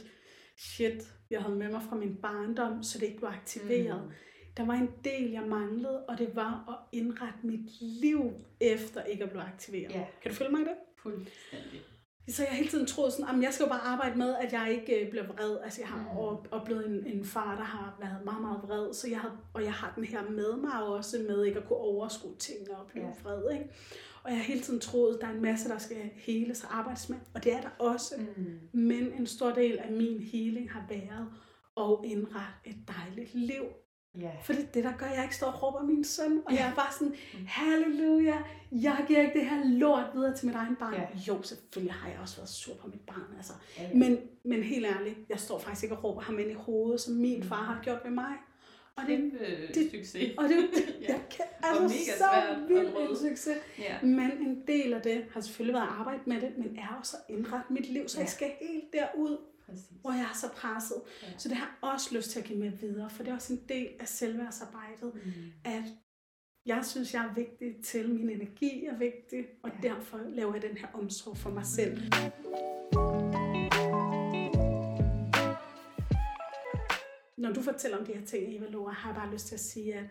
[0.57, 4.03] shit, jeg havde med mig fra min barndom, så det ikke blev aktiveret.
[4.05, 4.11] Mm.
[4.57, 9.23] Der var en del, jeg manglede, og det var at indrette mit liv efter ikke
[9.23, 9.91] at blive aktiveret.
[9.91, 10.05] Ja.
[10.21, 10.75] Kan du følge mig i det?
[10.97, 11.81] Fuldstændig.
[12.27, 14.53] Så jeg har hele tiden troet sådan, at jeg skal jo bare arbejde med, at
[14.53, 15.57] jeg ikke øh, bliver vred.
[15.63, 16.17] Altså jeg har Mm.
[16.17, 19.63] op- oplevet en, en far, der har været meget, meget vred, så jeg har, og
[19.63, 23.05] jeg har den her med mig også med ikke at kunne overskue tingene og blive
[23.05, 23.11] Ja.
[23.23, 23.51] vred.
[23.53, 23.65] Ikke?
[24.23, 26.77] Og jeg har hele tiden troet, at der er en masse, der skal heles og
[26.77, 28.15] arbejdes med, og det er der også.
[28.37, 28.79] Mm.
[28.79, 31.27] Men en stor del af min healing har været
[31.77, 33.63] at indrette et dejligt liv.
[34.21, 34.29] Ja.
[34.43, 36.41] For det er der gør, at jeg ikke står og råber min søn.
[36.45, 36.57] Og Ja.
[36.59, 37.13] jeg er bare sådan,
[37.47, 38.35] halleluja,
[38.71, 40.93] jeg giver ikke det her lort videre til mit egen barn.
[40.93, 41.01] Ja.
[41.27, 43.35] Jo, selvfølgelig har jeg også været sur på mit barn.
[43.37, 43.53] Altså.
[43.77, 43.89] Ja, ja.
[43.93, 47.13] Men, men helt ærligt, jeg står faktisk ikke og råber ham ind i hovedet, som
[47.13, 47.43] min Mm.
[47.47, 48.33] far har gjort ved mig.
[48.97, 49.37] Og det, Kæmpe
[49.73, 50.33] det- succes.
[50.37, 50.57] og det,
[51.01, 51.07] Ja.
[51.07, 53.57] jeg kan, Og altså mega så vild en succes.
[53.79, 54.01] Ja.
[54.01, 57.17] Men en del af det har selvfølgelig været at arbejde med det, men er også
[57.27, 58.21] at indrette mit liv, så Ja.
[58.23, 59.85] jeg skal helt derud, Præcis.
[60.01, 61.01] hvor jeg er så presset.
[61.23, 61.27] Ja.
[61.37, 63.53] Så det har jeg også lyst til at give med videre, for det er også
[63.53, 65.31] en del af selvværdsarbejdet, Mm.
[65.65, 65.83] at
[66.65, 69.87] jeg synes, jeg er vigtig til, min energi er vigtig, og Ja.
[69.89, 72.01] derfor laver jeg den her omsorg for mig selv.
[77.37, 79.59] Når du fortæller om de her ting, Eva Lora, har jeg bare lyst til at
[79.59, 80.03] sige, at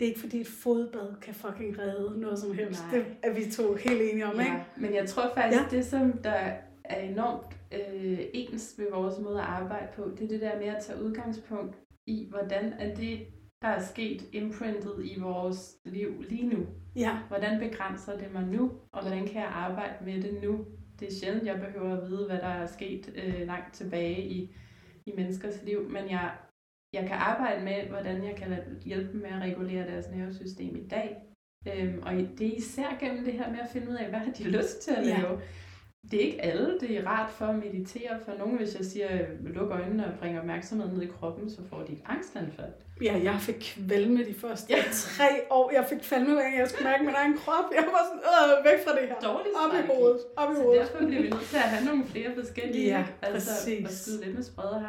[0.00, 2.80] det er ikke fordi et fodbad kan fucking redde noget som helst.
[2.82, 2.94] Nej.
[2.98, 4.52] Det er vi to helt enige om, ikke?
[4.52, 5.76] Ja, men jeg tror faktisk, ja.
[5.76, 6.56] det som der
[6.88, 10.66] er enormt øh, ens ved vores måde at arbejde på, det er det der med
[10.66, 11.76] at tage udgangspunkt
[12.06, 13.26] i, hvordan er det,
[13.62, 16.66] der er sket imprintet i vores liv lige nu.
[16.96, 20.64] Ja, Hvordan begrænser det mig nu, og hvordan kan jeg arbejde med det nu?
[21.00, 24.54] Det er sjældent, jeg behøver at vide, hvad der er sket øh, langt tilbage i,
[25.06, 26.30] i menneskers liv, men jeg,
[26.92, 30.88] jeg kan arbejde med, hvordan jeg kan hjælpe dem med at regulere deres nervesystem i
[30.88, 31.16] dag.
[31.74, 34.32] Øhm, og det er især gennem det her med at finde ud af, hvad har
[34.32, 35.22] de lyst til at Ja.
[36.10, 38.10] Det er ikke alle, det er rart for at meditere.
[38.24, 39.08] For nogen, hvis jeg siger,
[39.54, 42.72] luk øjnene og bring opmærksomheden ned i kroppen, så får de et angstanfald.
[43.02, 43.54] ja jeg fik
[43.86, 44.82] kvalme de første Ja.
[44.92, 45.70] tre år.
[45.74, 46.02] Jeg fik
[46.34, 47.64] hver gang jeg skulle mærke min egen krop.
[47.78, 48.22] Jeg var sådan,
[48.58, 49.18] øh, væk fra det her.
[49.30, 50.20] Dårlig Op i hovedet.
[50.36, 50.80] Op i Så hovedet.
[50.80, 53.86] derfor bliver vi nødt til at have nogle flere forskellige, Ja, altså præcis.
[53.88, 54.44] at skyde lidt med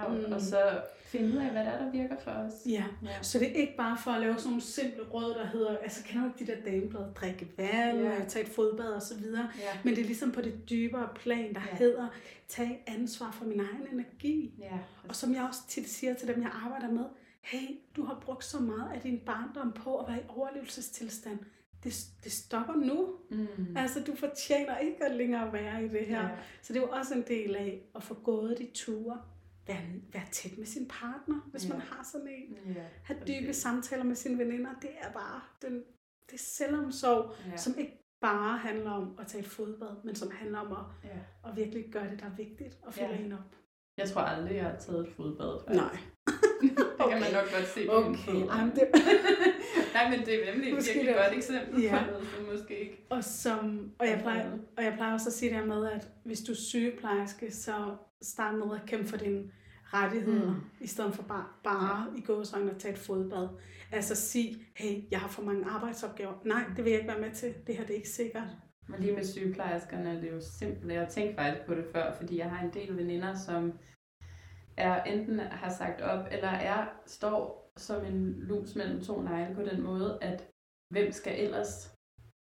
[0.10, 0.16] Mm.
[0.28, 0.34] mm.
[0.34, 0.60] og så
[1.08, 2.54] finde ud af, hvad der er, der virker for os.
[2.66, 3.22] Ja, Ja.
[3.22, 6.04] så det er ikke bare for at lave sådan nogle simple råd, der hedder, altså
[6.04, 8.14] kender du ikke de der dameblade, drikke vand, Ja.
[8.20, 8.26] ja.
[8.26, 9.50] tage et fodbad og så videre.
[9.60, 9.80] Ja.
[9.84, 11.68] Men det er ligesom på det dybere plan, der Ja.
[11.72, 11.76] ja.
[11.78, 12.08] hedder,
[12.48, 14.54] tage ansvar for min egen energi.
[14.60, 14.80] ja.
[15.10, 17.06] Og som jeg også tit siger til dem, jeg arbejder med,
[17.42, 21.40] hey, du har brugt så meget af din barndom på at være i overlevelsestilstand.
[21.84, 23.08] Det, det stopper nu.
[23.32, 23.48] Mm.
[23.78, 26.22] Altså, du fortjener ikke at længere være i det her.
[26.22, 26.30] Ja.
[26.62, 29.22] Så det er jo også en del af at få gået de ture.
[29.68, 29.78] Være,
[30.14, 31.70] være tæt med sin partner, hvis Ja.
[31.70, 32.74] man har sådan en.
[32.76, 32.84] Ja.
[33.04, 33.62] Have dybe præcis.
[33.62, 34.70] samtaler med sine veninder.
[34.82, 35.74] Det er bare den,
[36.28, 37.58] det er selvomsorg, Ja.
[37.58, 41.50] som ikke bare handler om at tage et fodbad, men som handler om at, Ja.
[41.50, 43.18] at virkelig gøre det, der er vigtigt, og fylde Ja.
[43.18, 43.56] en op.
[43.98, 45.60] Jeg tror aldrig, jeg har taget et fodbad.
[45.68, 45.84] Faktisk.
[45.84, 45.98] Nej.
[46.98, 48.88] det kan man nok godt se på Okay, jamen det,
[49.98, 52.00] Nej, men det er nemlig et virkelig det- godt eksempel Ja.
[52.06, 53.06] på noget, som måske ikke...
[53.10, 56.08] og, som, og, jeg plejer, og jeg plejer også at sige det her med, at
[56.24, 59.44] hvis du er sygeplejerske, så start med at kæmpe for dine
[59.94, 60.62] rettigheder, Mm.
[60.82, 62.18] i stedet for bare, bare ja.
[62.20, 63.48] i gåsøjne at tage et fodbad.
[63.92, 66.34] Altså sig, hey, jeg har for mange arbejdsopgaver.
[66.46, 67.54] Nej, det vil jeg ikke være med til.
[67.68, 68.48] Det her det er ikke sikkert.
[68.90, 70.94] Men lige med sygeplejerskerne er det jo simpelt.
[70.94, 73.74] Jeg har tænkt faktisk på det før, fordi jeg har en del veninder, som
[74.78, 79.62] er enten har sagt op, eller er står som en lus mellem to negle på
[79.62, 80.48] den måde, at
[80.90, 81.94] hvem skal ellers?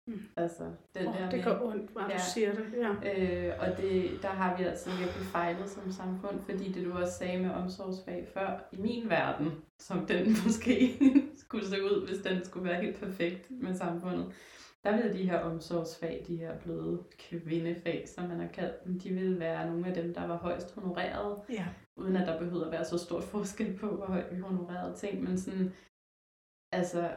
[0.08, 0.22] Mm.
[0.38, 0.64] Altså,
[0.96, 2.10] den Oh, der det gør ondt, bare.
[2.12, 2.18] Ja.
[2.18, 2.66] du siger det.
[2.78, 2.90] Ja.
[2.90, 7.14] Øh, og det, der har vi altså virkelig fejlet som samfund, fordi det du også
[7.14, 11.00] sagde med omsorgsfag før, i min verden, som den måske
[11.38, 14.34] skulle se ud, hvis den skulle være helt perfekt med samfundet,
[14.84, 19.10] der ville de her omsorgsfag, de her bløde kvindefag, som man har kaldt dem, de
[19.10, 21.66] ville være nogle af dem, der var højst honoreret, ja.
[21.98, 25.24] Uden at der behøvede at være så stor forskel på, hvor højt vi honorerede ting,
[25.24, 25.72] men sådan,
[26.72, 27.12] altså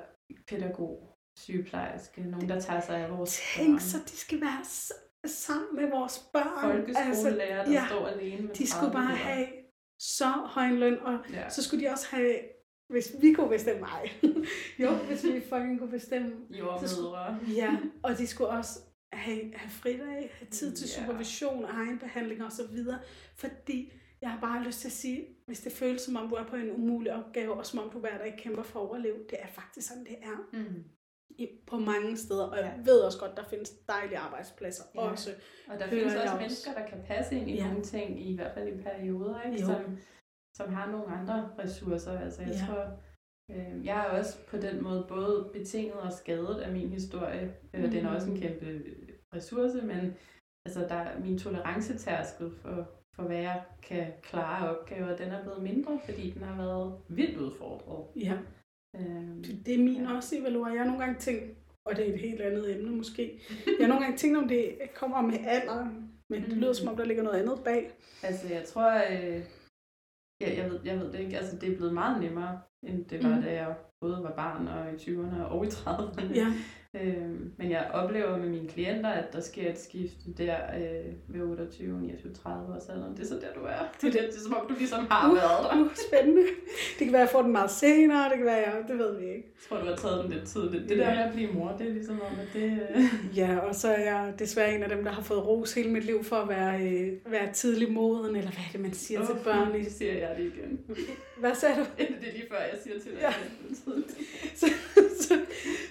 [0.48, 4.64] pædagog, sygeplejerske, nogen, der tager sig af vores Tænk så, de skal være
[5.26, 6.72] sammen med vores børn.
[6.72, 9.16] folkeskolelærer, der ja, står alene med de skulle 30 bare elever.
[9.24, 9.46] have
[10.00, 11.48] så høj en løn, og Ja.
[11.48, 12.34] så skulle de også have,
[12.88, 14.02] hvis vi kunne bestemme mig,
[14.82, 17.38] jo, hvis vi fucking kunne bestemme, så skulle, Jordmødre.
[17.56, 18.80] ja, og de skulle også
[19.12, 21.02] have, have fridag, have tid til Ja.
[21.06, 22.78] supervision, egen behandling osv.
[23.36, 23.92] Fordi
[24.22, 26.56] jeg har bare lyst til at sige, hvis det føles som om du er på
[26.56, 29.46] en umulig opgave, og som om du hver dag kæmper for at overleve, det er
[29.46, 30.84] faktisk sådan, det er Mm.
[31.38, 32.44] i, på mange steder.
[32.44, 32.82] Og jeg Ja.
[32.90, 35.00] ved også godt, der findes dejlige arbejdspladser Ja.
[35.00, 35.30] også.
[35.68, 36.36] Og der findes jeg også også.
[36.40, 37.66] mennesker, der kan passe ind i Ja.
[37.68, 39.60] nogle ting, i hvert fald i perioder, ikke?
[39.60, 39.66] Jo.
[39.66, 39.96] Som,
[40.56, 42.18] som har nogle andre ressourcer.
[42.20, 42.66] Altså, jeg Ja.
[42.66, 42.84] tror,
[43.50, 47.56] øh, jeg er også på den måde både betinget og skadet af min historie.
[47.74, 48.40] Øh, Den er også en Mm.
[48.40, 48.82] kæmpe
[49.34, 50.14] ressource, men
[50.66, 55.62] altså, der, er min tolerancetærskel for, for, hvad jeg kan klare opgaver, den er blevet
[55.62, 58.04] mindre, fordi den har været vildt udfordret.
[58.16, 58.38] Ja,
[58.96, 60.16] Øh, det, er min Ja.
[60.16, 60.68] også, Evalua.
[60.68, 63.86] Jeg har nogle gange tænkt, og det er et helt andet emne måske, jeg har
[63.88, 67.22] nogle gange tænkt, om det kommer med alderen, men det lyder som om, der ligger
[67.22, 67.90] noget andet bag.
[68.22, 69.40] Altså, jeg tror, øh,
[70.40, 73.24] jeg, jeg, ved, jeg ved det ikke, altså det er blevet meget nemmere, end det
[73.24, 73.42] var, mm.
[73.42, 76.34] da jeg både var barn og i 20'erne og i 30'erne.
[76.34, 76.46] Ja,
[76.94, 81.40] Øhm, men jeg oplever med mine klienter, at der sker et skifte der øh, ved
[81.42, 83.16] 28, 29, 30 års alderen.
[83.16, 83.92] Det er så der, du er.
[84.00, 85.80] Det er, det, det er som om, du ligesom har Uh, været der.
[85.80, 86.42] uh, spændende.
[86.98, 89.16] Det kan være, at jeg får den meget senere, det kan være, jeg, det ved
[89.18, 89.34] vi ikke.
[89.54, 90.88] Jeg tror, du har taget den lidt tidligt.
[90.88, 91.02] Det Ja.
[91.04, 92.80] der med at blive mor, det er ligesom om, at det...
[92.94, 93.02] Øh,
[93.40, 96.04] Ja, og så er jeg desværre en af dem, der har fået ros hele mit
[96.04, 99.34] liv for at være, øh, være tidlig moden, eller hvad er det, man siger til
[99.44, 99.68] børn.
[99.78, 100.80] nu siger jeg det igen.
[101.40, 101.84] Hvad sagde du?
[101.98, 103.32] det er lige før, jeg siger til dig, Ja.
[103.68, 104.16] det tidligt.
[104.60, 104.66] så,
[105.20, 105.34] så,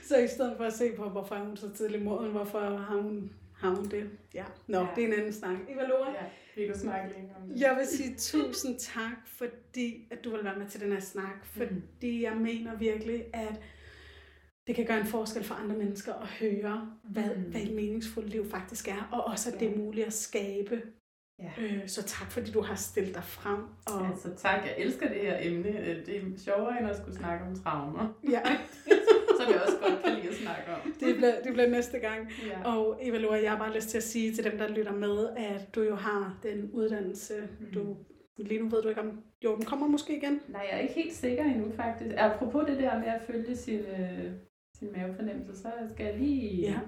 [0.07, 2.95] så i stedet for at se på, hvorfor er hun så tidlig moden, hvorfor har
[3.01, 4.09] hun, har hun det?
[4.33, 4.87] Ja, nå, Ja.
[4.95, 5.57] det er en anden snak.
[5.69, 6.25] Evalora, Ja,
[6.55, 7.61] vi kan snakke om det.
[7.61, 11.45] jeg vil sige tusind tak, fordi at du vil være med til den her snak,
[11.45, 13.61] fordi jeg mener virkelig, at
[14.67, 17.41] det kan gøre en forskel for andre mennesker at høre, hvad, Mm.
[17.51, 20.81] hvad et meningsfuldt liv faktisk er, og også at det er muligt at skabe.
[21.39, 21.51] Ja.
[21.61, 23.59] Øh, så tak, fordi du har stillet dig frem.
[23.87, 25.69] Og, Altså tak, jeg elsker det her emne.
[25.79, 28.41] Øh, Det er sjovere end at skulle snakke om traumer, ja,
[29.39, 30.93] som jeg også godt kan lide at snakke om.
[30.99, 32.29] det bliver, det bliver næste gang.
[32.47, 32.71] Ja.
[32.75, 35.29] Og Eva Lora, jeg har bare lyst til at sige til dem, der lytter med,
[35.37, 37.71] at du jo har den uddannelse, Mhm.
[37.73, 37.97] du
[38.37, 40.41] lige nu ved du ikke om, jo, den kommer måske igen.
[40.47, 42.15] Nej, jeg er ikke helt sikker endnu faktisk.
[42.17, 44.31] Apropos det der med at følge sin, øh,
[44.79, 46.79] sin mavefornemmelse, så skal jeg lige Ja.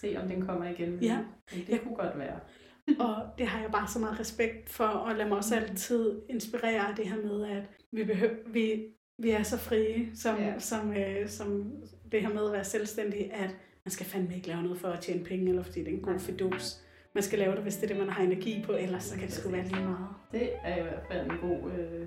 [0.00, 0.98] se, om den kommer igen.
[1.02, 1.18] Ja.
[1.52, 1.78] Men det Ja.
[1.78, 2.40] kunne godt være.
[3.08, 5.64] Og det har jeg bare så meget respekt for, og lad mig også Mhm.
[5.70, 7.62] altid inspirere det her med, at
[7.92, 8.86] vi, behøver, vi,
[9.18, 10.58] vi er så frie, som, Ja.
[10.58, 11.72] som, øh, som
[12.12, 13.50] det her med at være selvstændig, at
[13.84, 16.02] man skal fandme ikke lave noget for at tjene penge, eller fordi det er en
[16.02, 16.20] god Nej.
[16.20, 16.76] fidus.
[17.14, 19.26] Man skal lave det, hvis det er det, man har energi på, ellers så kan
[19.26, 20.06] det sgu være lige meget.
[20.32, 22.06] Det er i hvert fald en god øh,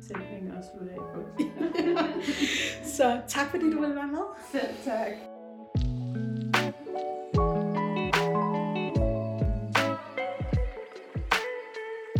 [0.00, 1.44] sætning at slutte af på.
[2.96, 4.24] Så tak fordi du vil være med.
[4.52, 5.12] Selv tak.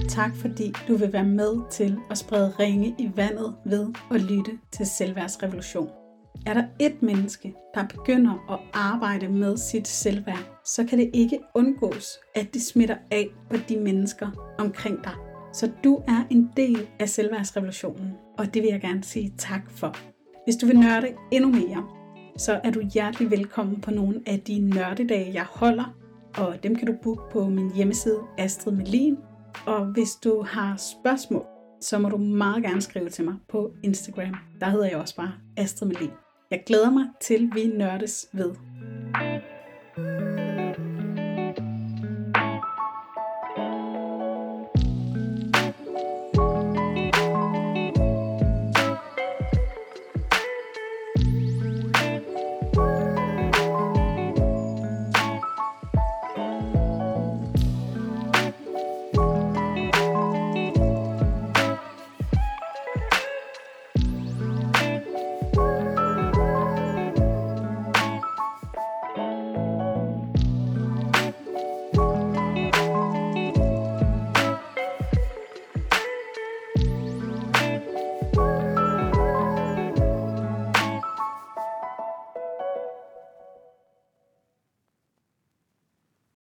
[0.08, 4.58] Tak fordi du vil være med til at sprede ringe i vandet ved at lytte
[4.72, 6.01] til Selvværdsrevolution.
[6.46, 11.38] Er der et menneske, der begynder at arbejde med sit selvværd, så kan det ikke
[11.54, 15.12] undgås, at det smitter af på de mennesker omkring dig.
[15.52, 19.96] Så du er en del af selvværdsrevolutionen, og det vil jeg gerne sige tak for.
[20.44, 21.88] Hvis du vil nørde endnu mere,
[22.38, 25.94] så er du hjertelig velkommen på nogle af de nørdedage, jeg holder,
[26.38, 29.16] og dem kan du booke på min hjemmeside Astrid Melin.
[29.66, 31.44] Og hvis du har spørgsmål,
[31.80, 34.36] så må du meget gerne skrive til mig på Instagram.
[34.60, 36.10] Der hedder jeg også bare Astrid Melin.
[36.52, 38.50] Jeg glæder mig til, vi nørdes ved.